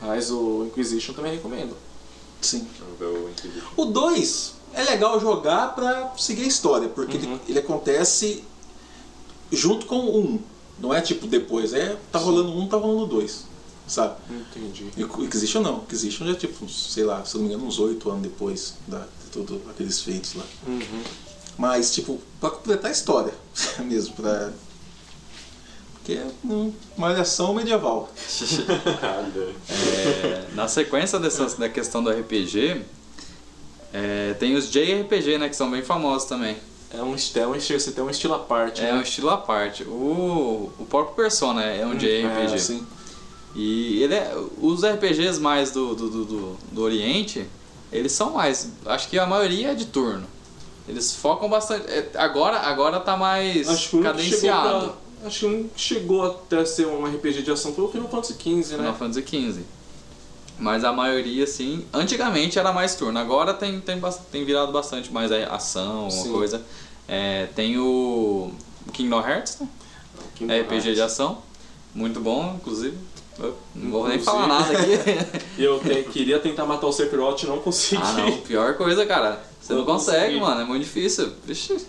[0.01, 1.75] Mas o Inquisition também recomendo.
[2.39, 2.65] Sim.
[3.01, 3.67] O Inquisition.
[3.75, 7.23] O 2 é legal jogar pra seguir a história, porque Uhum.
[7.33, 8.41] ele, ele acontece
[9.51, 10.39] junto com o 1.
[10.79, 13.43] Não é tipo depois, é tá rolando um, tá rolando dois,
[13.85, 14.15] sabe?
[14.29, 14.89] Entendi.
[14.95, 17.67] E o Inquisition não, Inquisition já é tipo, sei lá, se eu não me engano,
[17.67, 20.45] uns 8 anos depois da, de todos aqueles feitos lá.
[20.65, 21.03] Uhum.
[21.57, 23.33] Mas, tipo, pra completar a história
[23.83, 24.53] mesmo, pra.
[26.15, 28.09] Porque é um- uma malhação medieval.
[29.69, 32.81] É, na sequência dessas, da questão do RPG,
[33.93, 35.49] é, tem os JRPG, né?
[35.49, 36.57] Que são bem famosos também.
[36.93, 38.81] É um estilo, você tem um estilo à parte.
[38.81, 38.99] É né?
[38.99, 39.83] um estilo à parte.
[39.83, 42.51] O, o próprio Persona é um JRPG.
[42.51, 42.85] é, Assim.
[43.55, 47.45] E ele é, os RPGs mais do, do, do, do- do Oriente,
[47.91, 48.69] eles são mais.
[48.85, 50.25] Acho que a maioria é de turno.
[50.87, 51.85] Eles focam bastante.
[51.87, 54.93] é, Agora, agora tá mais Acho cadenciado.
[55.25, 58.63] Acho que um chegou até ser um RPG de ação foi o Final Fantasy XV,
[58.75, 58.97] Final né?
[58.97, 59.61] Fantasy XV.
[60.59, 63.17] Mas a maioria, assim, antigamente era mais turno.
[63.19, 63.99] Agora tem, tem,
[64.31, 66.31] tem virado bastante mais aí, ação, alguma Sim.
[66.31, 66.61] coisa.
[67.07, 68.51] É, tem o
[68.93, 69.67] Kingdom Hearts, né?
[70.35, 71.01] Kingdom É RPG de Hearts.
[71.13, 71.39] ação.
[71.95, 72.95] Muito bom, inclusive.
[73.39, 74.91] Eu não vou nem falar nada aqui.
[75.61, 78.01] Eu te- queria tentar matar o Sephiroth e não consegui.
[78.03, 79.41] Ah, não, pior coisa, cara.
[79.59, 80.39] Você não Não consegue, consegui.
[80.39, 81.31] mano, é muito difícil.
[81.45, 81.85] Vixe.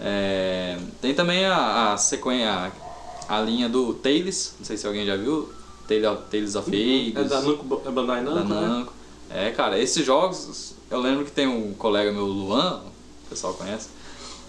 [0.00, 2.50] É, tem também a, a sequência,
[3.28, 5.50] a, a linha do Tales, não sei se alguém já viu.
[5.88, 8.60] Tales of, Tales of Hades, É da Namco, é Bandai da Namco, né?
[8.60, 8.92] Namco.
[9.30, 12.80] É, cara, esses jogos, eu lembro que tem um colega meu, Luan,
[13.26, 13.88] o pessoal conhece.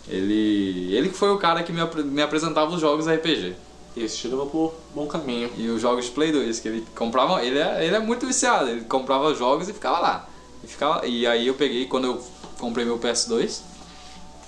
[0.07, 3.55] Ele, ele foi o cara que me, me apresentava os jogos RPG.
[3.95, 5.49] Esse levou pro bom caminho.
[5.57, 8.69] E os jogos de Play 2, que ele comprava, ele é, ele é muito viciado,
[8.69, 10.29] ele comprava jogos e ficava lá.
[10.63, 12.23] E, ficava, e aí eu peguei, quando eu
[12.59, 13.61] comprei meu PS2,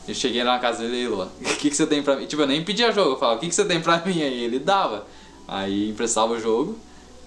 [0.10, 2.26] Eu cheguei lá na casa dele e ele, o que, que você tem pra mim?
[2.26, 4.44] Tipo, eu nem pedia jogo, eu falava, o que, que você tem pra mim aí?
[4.44, 5.06] Ele dava.
[5.48, 6.78] Aí emprestava o jogo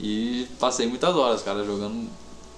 [0.01, 2.09] e passei muitas horas, cara, jogando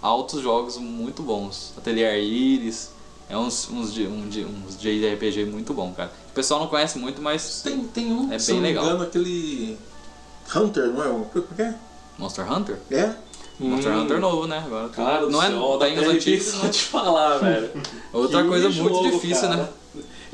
[0.00, 1.72] altos jogos muito bons.
[1.76, 2.90] Atelier Iris,
[3.28, 4.28] é uns, uns, de- um,
[4.66, 6.10] uns JRPG muito bom, cara.
[6.30, 8.84] O pessoal não conhece muito, mas Tem, tem um, É bem legal.
[8.84, 9.76] engano, aquele.
[10.54, 11.08] Hunter, não é?
[11.08, 11.74] O que que é?
[12.18, 12.78] Monster Hunter?
[12.90, 13.14] É?
[13.58, 14.02] Monster Hum.
[14.02, 14.62] Hunter novo, né?
[14.66, 17.70] Agora Cara, não é céu, tem os antigos, só te falar, velho.
[18.12, 19.56] Outra Que coisa muito jogo, difícil, cara.
[19.56, 19.68] né?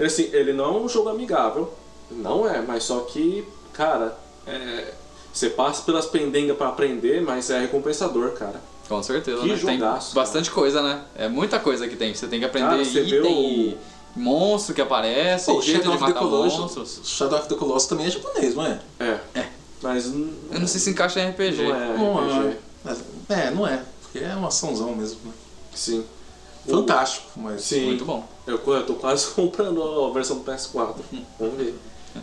[0.01, 1.73] Ele, assim, ele não é um jogo amigável,
[2.11, 4.93] não é, mas só que, cara, é,
[5.33, 8.61] você passa pelas pendengas pra aprender, mas é recompensador, cara.
[8.89, 9.57] Com certeza, Que né?
[9.57, 11.03] Tem jogaço, bastante coisa, né?
[11.17, 12.13] É muita coisa que tem.
[12.15, 13.79] Você tem que aprender Cara, você item o- e
[14.17, 16.59] monstro que aparece, Pô, o jeito Shadow de matar Colossus.
[16.59, 17.01] monstros.
[17.05, 18.81] Shadow of the Colossus também é japonês, não é?
[18.99, 19.47] É.
[19.83, 21.63] Mas n- Eu não sei se encaixa em RPG.
[21.63, 22.49] não é Não RPG.
[22.49, 22.57] é.
[22.85, 22.99] Mas-
[23.29, 23.83] É, não é.
[24.03, 25.19] Porque é uma açãozão mesmo.
[25.25, 25.33] né?
[25.73, 26.05] Sim.
[26.69, 27.63] Fantástico, mas.
[27.63, 27.87] Sim.
[27.87, 28.27] Muito bom.
[28.47, 30.95] Eu, eu tô quase comprando a versão do PS4.
[31.39, 31.75] Vamos ver.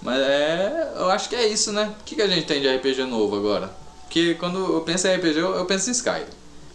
[0.00, 0.92] Mas é.
[0.96, 1.92] Eu acho que é isso, né?
[2.00, 3.72] O que, que a gente tem de RPG novo agora?
[4.04, 6.24] Porque quando eu penso em RPG, eu, eu penso em Skyrim.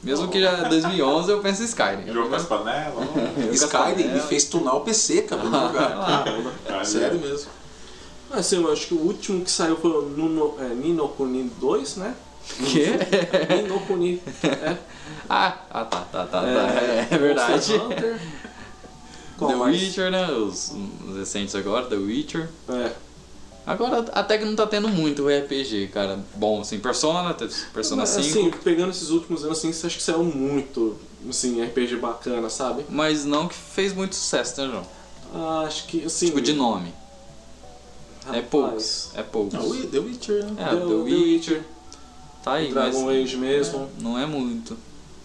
[0.03, 2.13] Mesmo que já é 2011, eu penso em Skyrim.
[2.13, 3.07] Jogo com as panelas.
[3.53, 6.23] Skyrim me fez tunar o PC, acabou de jogar.
[6.67, 6.85] Caralho.
[6.85, 7.49] Sério mesmo.
[8.29, 11.95] Assim, eu acho que o último que saiu foi o Nuno, é, Nino Kuni 2,
[11.97, 12.15] né?
[12.71, 12.87] Quê?
[13.61, 14.21] Nino Kuni.
[14.43, 14.75] É.
[15.29, 16.41] Ah, ah, tá, tá, tá.
[16.41, 16.47] tá.
[16.47, 17.73] É, é verdade.
[19.37, 19.81] Qual The mais?
[19.81, 20.31] Witcher, né?
[20.31, 20.73] Os,
[21.07, 22.49] os recentes agora, The Witcher.
[22.69, 22.91] É.
[23.65, 26.19] Agora até que não tá tendo muito RPG, cara.
[26.35, 27.33] Bom, assim, Persona,
[27.73, 28.19] Persona Mas, 5.
[28.19, 30.97] Assim, pegando esses últimos anos, assim, você acha que saiu muito,
[31.29, 32.85] assim, RPG bacana, sabe?
[32.89, 34.83] Mas não que fez muito sucesso, né, João?
[35.33, 36.25] Ah, acho que, assim...
[36.27, 36.93] Tipo, de nome.
[38.27, 39.11] É rapaz, poucos.
[39.15, 39.53] É poucos.
[39.53, 40.55] Não, o The Witcher, né?
[40.57, 41.63] É, The, The The Witcher.
[42.43, 43.89] Tá aí, mas Dragon Age mesmo.
[43.99, 44.77] não é muito.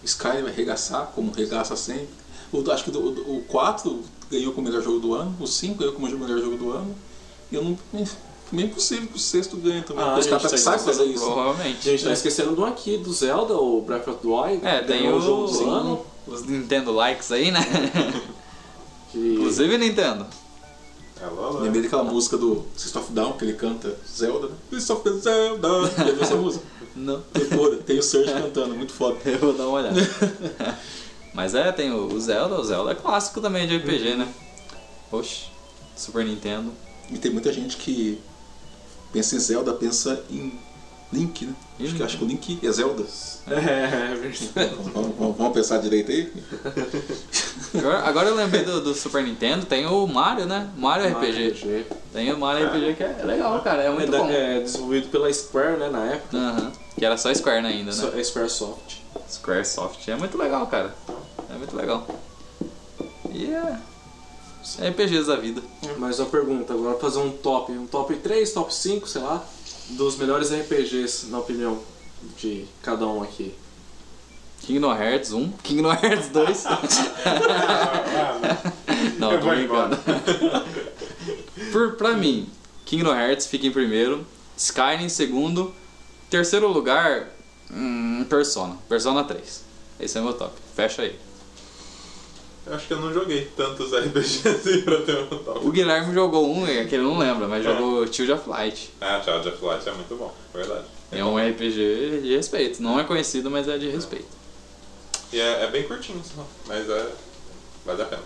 [0.09, 2.09] Skyrim vai arregaçar, como regaça sempre.
[2.51, 4.01] O, acho que do- do- o 4
[4.31, 6.95] ganhou como melhor jogo do ano, o 5 ganhou como melhor jogo do ano.
[7.51, 7.77] E eu não.
[8.49, 10.03] Também é possível que o sexto ganhe também.
[10.03, 11.23] Ah, os a caras gente sabem tá fazer isso.
[11.23, 11.87] Provavelmente.
[11.87, 14.65] A gente tá esquecendo de um aqui, do Zelda, o Breath of the Wild.
[14.65, 16.05] É, tem o, jogo do ano.
[16.25, 17.59] os Nintendo likes aí, né?
[19.11, 20.25] que- Inclusive Nintendo.
[21.21, 21.59] Alô, alô.
[21.59, 24.55] Lembrei daquela música do System of Down, que ele canta Zelda, né?
[24.71, 25.67] System of Zelda!
[25.97, 26.65] Já viu essa música?
[26.95, 27.21] Não.
[27.21, 29.17] Procura, tem o Surge cantando, muito foda.
[29.25, 29.99] Eu vou dar uma olhada.
[31.33, 34.27] Mas é, tem o Zelda, o Zelda é clássico também de RPG, né?
[35.11, 35.45] Oxi,
[35.95, 36.71] Super Nintendo.
[37.11, 38.19] E tem muita gente que
[39.13, 40.59] pensa em Zelda, pensa em
[41.11, 41.53] Link, né?
[41.81, 43.05] Acho que, acho que o Link é Zelda.
[43.47, 44.75] É, é verdade.
[44.93, 46.31] Vamos, vamos- vamos pensar direito aí?
[47.73, 50.69] Agora, agora eu lembrei do, do Super Nintendo, tem o Mario, né?
[50.77, 51.85] Mario RPG.
[52.13, 54.29] Tem o Mario RPG que é legal, cara, é É, muito da- bom.
[54.29, 56.71] é desenvolvido pela Square, né, na época.
[56.97, 57.97] Que era só Square ainda, né?
[57.97, 58.97] So- é Squaresoft.
[59.29, 60.07] Squaresoft.
[60.09, 60.93] É muito legal, cara.
[61.49, 62.05] É muito legal.
[63.31, 63.77] E é.
[64.89, 65.61] RPGs da vida.
[65.97, 69.43] Mais uma pergunta, agora fazer um top, um top 3, top 5, sei lá,
[69.89, 71.79] dos melhores RPGs, na opinião
[72.37, 73.53] de cada um aqui.
[74.61, 76.63] Kingdom Hearts 1, Kingdom Hearts 2.
[79.17, 79.97] Não, tô brincando.
[81.71, 82.49] Por, pra mim,
[82.85, 84.25] Kingdom Hearts fica em primeiro,
[84.57, 85.73] Skyrim em segundo,
[86.29, 87.29] terceiro lugar,
[87.71, 89.63] hum, Persona, Persona 3.
[89.99, 90.53] Esse é meu top.
[90.75, 91.17] Fecha aí.
[92.69, 95.65] Eu acho que eu não joguei tantos RPGs assim pra ter um top.
[95.67, 98.91] O Guilherme jogou um, é que ele não lembra, mas jogou Child of Light.
[99.01, 100.85] Ah, Child of Light é muito bom, verdade.
[101.11, 102.81] É um RPG de respeito.
[102.83, 104.27] Não é conhecido, mas é de respeito.
[105.33, 107.07] E é, é bem curtinho só, mas é.
[107.85, 108.21] Vale a pena.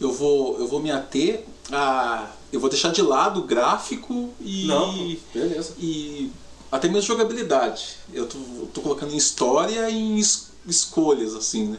[0.00, 2.30] Eu vou, eu vou me ater a.
[2.52, 4.66] Eu vou deixar de lado o gráfico e.
[4.66, 4.92] Não,
[5.32, 5.74] beleza.
[5.78, 6.32] E
[6.72, 7.96] até mesmo jogabilidade.
[8.12, 8.38] Eu tô,
[8.74, 11.78] tô colocando em história e em es- escolhas, assim, né?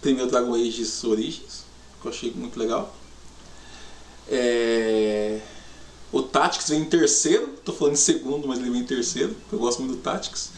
[0.00, 1.64] Primeiro Dragon Age Origins,
[2.00, 2.94] que eu achei muito legal.
[4.28, 5.40] É...
[6.12, 9.58] O Tactics vem em terceiro, tô falando em segundo, mas ele vem em terceiro, eu
[9.58, 10.50] gosto muito do Tactics.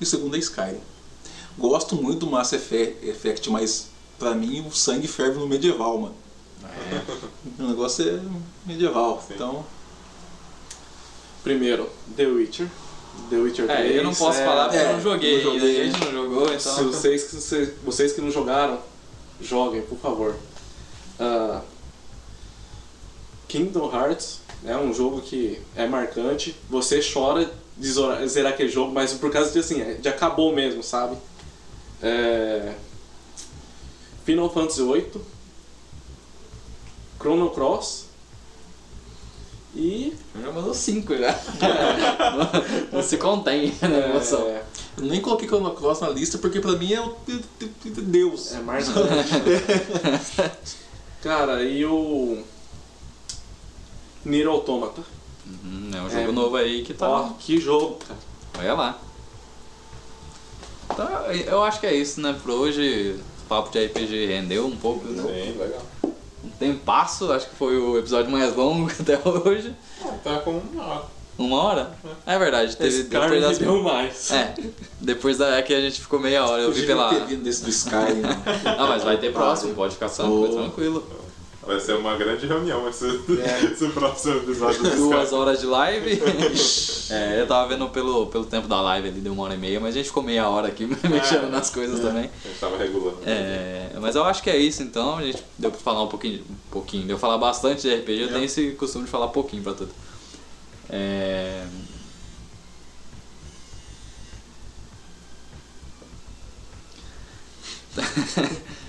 [0.00, 0.80] E o segundo é Skyrim.
[1.56, 3.86] Gosto muito do Mass Effe- Effect, mas
[4.18, 6.14] pra mim o sangue ferve no medieval, mano.
[7.58, 8.20] O negócio é
[8.66, 9.34] medieval, Sim.
[9.34, 9.64] então
[11.42, 12.68] Primeiro, The Witcher.
[13.28, 13.78] The Witcher 3.
[13.78, 15.44] É, eu não posso é- falar porque eu é, não joguei.
[15.44, 15.80] não joguei.
[15.80, 16.84] A gente não jogou, Se então.
[16.92, 18.78] vocês, que- se- vocês que não jogaram,
[19.40, 20.34] joguem, por favor.
[21.18, 21.60] Ah,
[23.48, 26.56] Kingdom Hearts é um jogo que é marcante.
[26.68, 27.92] Você chora de
[28.28, 31.16] zerar aquele jogo, mas por causa de assim, é- de acabou mesmo, sabe?
[32.02, 32.74] É,
[34.24, 35.10] Final Fantasy VIII,
[37.18, 38.06] Chrono Cross
[39.74, 40.12] e
[40.42, 41.40] Já mandou 5 já.
[42.90, 44.46] não, não se contém na emoção.
[44.48, 44.62] é,
[44.98, 48.02] Eu nem coloquei Chrono Cross na lista porque pra mim é o de- de- de
[48.02, 48.52] Deus.
[48.52, 48.92] é marcante.
[51.22, 52.42] Cara, e o.
[54.24, 55.02] Nier Automata.
[55.46, 56.32] Uhum, é um jogo É.
[56.32, 57.08] novo aí que tá.
[57.08, 58.20] Ó, que jogo, cara.
[58.58, 58.98] Olha lá.
[60.90, 62.36] Então, eu acho que é isso, né?
[62.42, 65.06] Por hoje, o papo de RPG rendeu um pouco.
[65.06, 65.22] né?
[65.22, 65.82] Sim, legal.
[66.60, 69.74] Um tempasso, acho que foi o episódio mais longo até hoje.
[70.04, 71.04] Ah, tá com uma hora.
[71.38, 71.90] Uma hora?
[72.26, 73.56] É verdade, teve Esse depois das.
[73.56, 74.30] deu mais.
[74.30, 74.54] É,
[75.00, 77.08] depois da é que a gente ficou meia hora, eu vi pela.
[77.14, 78.20] ter vindo desse do Skyrim.
[78.20, 78.42] né?
[78.78, 80.10] Ah, mas vai ter próximo, pode ficar.
[80.22, 80.48] Oh.
[80.48, 81.02] tranquilo.
[81.62, 83.64] Vai ser uma grande reunião esse, É.
[83.70, 86.22] esse próximo episódio Duas horas de live.
[87.10, 89.78] é, eu tava vendo pelo, pelo tempo da live ali, deu uma hora e meia,
[89.78, 92.30] mas a gente ficou meia hora aqui mexendo nas coisas também.
[92.44, 93.18] A gente tava regulando.
[93.26, 96.40] É, mas eu acho que é isso então, a gente deu pra falar um pouquinho,
[96.40, 99.62] um pouquinho, deu pra falar bastante de RPG, eu tenho esse costume de falar pouquinho
[99.62, 99.90] pra tudo.
[100.88, 101.66] É...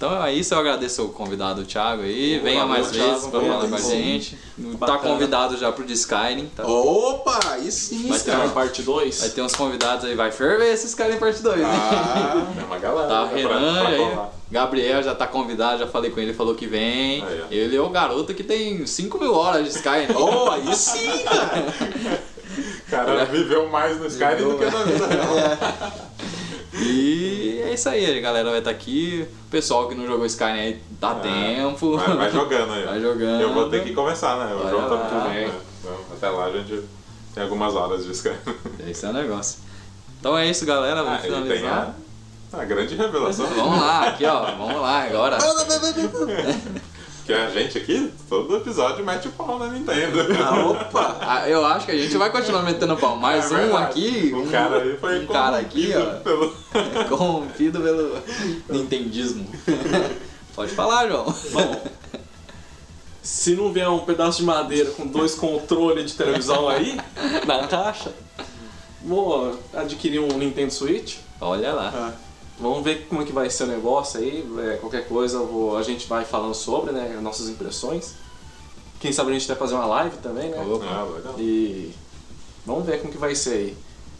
[0.00, 3.38] Então é isso, eu agradeço o convidado Thiago aí, Pô, venha mais Thiago, vezes pra
[3.38, 4.34] valeu, falar com a gente.
[4.34, 4.98] Tá Bacana.
[4.98, 6.66] convidado já pro de Skyrim, tá?
[6.66, 8.48] Opa, aí sim, Vai ter cara.
[8.48, 9.20] parte 2.
[9.20, 11.66] Vai ter uns convidados aí, vai ferver esses caras em parte 2, né?
[11.70, 13.08] Ah, É uma galera.
[13.08, 14.18] Tá, né, Renan, pra, pra aí.
[14.50, 17.22] Gabriel já tá convidado, já falei com ele, falou que vem.
[17.22, 20.14] Aí, ele é o garoto que tem 5 mil horas de Skyrim.
[20.16, 21.66] oh, aí sim, cara.
[22.86, 25.58] O cara viveu mais no Skyrim do que na vida real.
[26.72, 29.26] E é isso aí, a galera vai estar aqui.
[29.46, 31.96] O pessoal que não jogou Skyrim aí dá tempo.
[31.96, 32.84] Vai, vai jogando aí.
[32.84, 33.40] Vai jogando.
[33.40, 34.54] Eu vou ter que começar, né?
[34.54, 35.50] O Vai jogo tá muito bem.
[36.12, 36.82] Até lá a gente
[37.34, 38.36] tem algumas horas de Skyrim.
[38.88, 39.58] Esse é o negócio.
[40.20, 41.02] Então é isso, galera.
[41.02, 41.94] Vamos Ah, finalizar.
[42.52, 43.46] a, a grande revelação.
[43.46, 44.44] Vamos lá, aqui ó.
[44.56, 45.38] Vamos lá agora.
[47.26, 50.18] Que a gente aqui, todo episódio mete o pau na Nintendo.
[50.42, 51.18] Ah, opa.
[51.20, 53.16] Ah, Eu acho que a gente vai continuar metendo pau.
[53.16, 53.84] Mais É um verdade.
[53.84, 54.32] aqui.
[54.34, 56.20] Um cara aí foi um cara aqui, corrompido ó.
[56.20, 57.04] Pelo...
[57.08, 58.18] Corrompido pelo
[58.68, 59.46] nintendismo.
[60.56, 61.26] Pode falar, João.
[61.52, 61.82] Bom,
[63.22, 66.98] se não vier um pedaço de madeira com dois controles de televisão aí,
[67.46, 68.12] na caixa,
[69.04, 71.18] vou adquirir um Nintendo Switch.
[71.40, 71.92] Olha lá.
[71.94, 72.12] Ah,
[72.60, 74.46] Vamos ver como é que vai ser o negócio aí.
[74.58, 77.18] é, qualquer coisa eu vou- a gente vai falando sobre, né?
[77.22, 78.14] Nossas impressões.
[79.00, 80.60] Quem sabe a gente até fazer uma live também, né?
[80.60, 80.84] Opa.
[80.86, 81.34] Ah, legal.
[81.38, 81.92] E
[82.66, 83.76] vamos ver como que vai ser aí.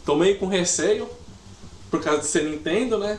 [0.07, 1.07] Tô meio com receio,
[1.91, 3.19] por causa de ser Nintendo, né?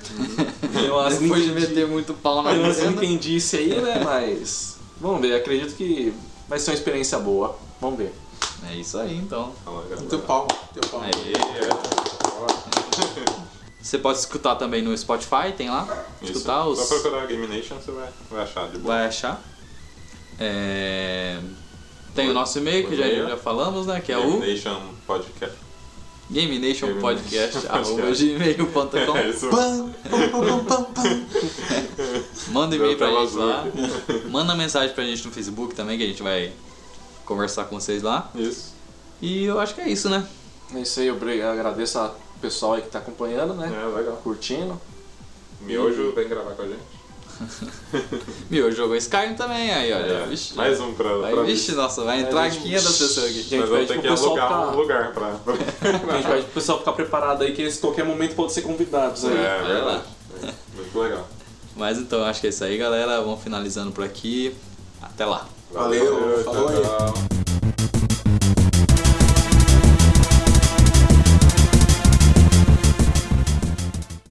[0.74, 3.02] Deu umas Depois de Nintendo- meter muito pau na Deu umas Nintendo.
[3.02, 4.02] Nintendice aí, né?
[4.04, 6.12] Mas vamos ver, acredito que
[6.50, 7.56] vai ser uma experiência boa.
[7.80, 8.12] Vamos ver.
[8.70, 9.52] É isso aí, então.
[10.10, 11.02] Teu pau, teu pau.
[11.02, 11.12] Aí.
[13.82, 13.84] É.
[13.84, 16.06] Você pode escutar também no Spotify, tem lá.
[16.22, 16.32] Isso.
[16.32, 16.80] Escutar os.
[16.80, 18.96] Só procurar Game Nation você vai, vai achar de boa.
[18.96, 19.42] Vai achar.
[20.40, 21.40] É,
[22.16, 24.00] Tem o nosso e-mail que já, já falamos, né?
[24.00, 25.56] Que é Game o Nation Podcast.
[26.32, 29.18] Game Nation Game Podcast, gmail.com.
[29.18, 29.50] É isso.
[29.50, 31.26] Pam, pam, pam, pam, pam.
[32.54, 33.66] Manda e-mail pra gente lá.
[34.32, 36.54] Manda mensagem pra gente no Facebook também, que a gente vai
[37.26, 38.32] conversar com vocês lá.
[38.34, 38.74] Isso.
[39.22, 40.26] E eu acho que é isso, né?
[40.74, 41.16] É isso aí, eu
[41.52, 43.72] agradeço ao pessoal aí que tá acompanhando, né?
[43.74, 44.16] É, legal.
[44.24, 44.80] Curtindo.
[45.62, 47.02] Miojo vem gravar com a gente.
[48.50, 50.06] Miojo jogou Skyrim também, aí, olha.
[50.12, 51.18] É, Vixe, mais um pra.
[51.18, 53.42] Vai, pra vixe, nossa, vai entrar a gente- 500 pessoas aqui.
[53.44, 55.28] Gente, vamos pede ter pro que alugar ficar- um lugar pra.
[56.14, 58.62] A gente vai pro pessoal ficar preparado aí que eles a qualquer momento podem ser
[58.62, 59.32] convidados aí.
[59.38, 59.74] É, Vai lá.
[59.74, 60.04] verdade.
[60.76, 61.28] Muito legal.
[61.76, 63.22] Mas então, acho que é isso aí, galera.
[63.22, 64.56] Vamos finalizando por aqui.
[65.02, 65.48] Até lá.
[65.72, 66.82] Valeu, falou aí.
[66.82, 67.51] tchau.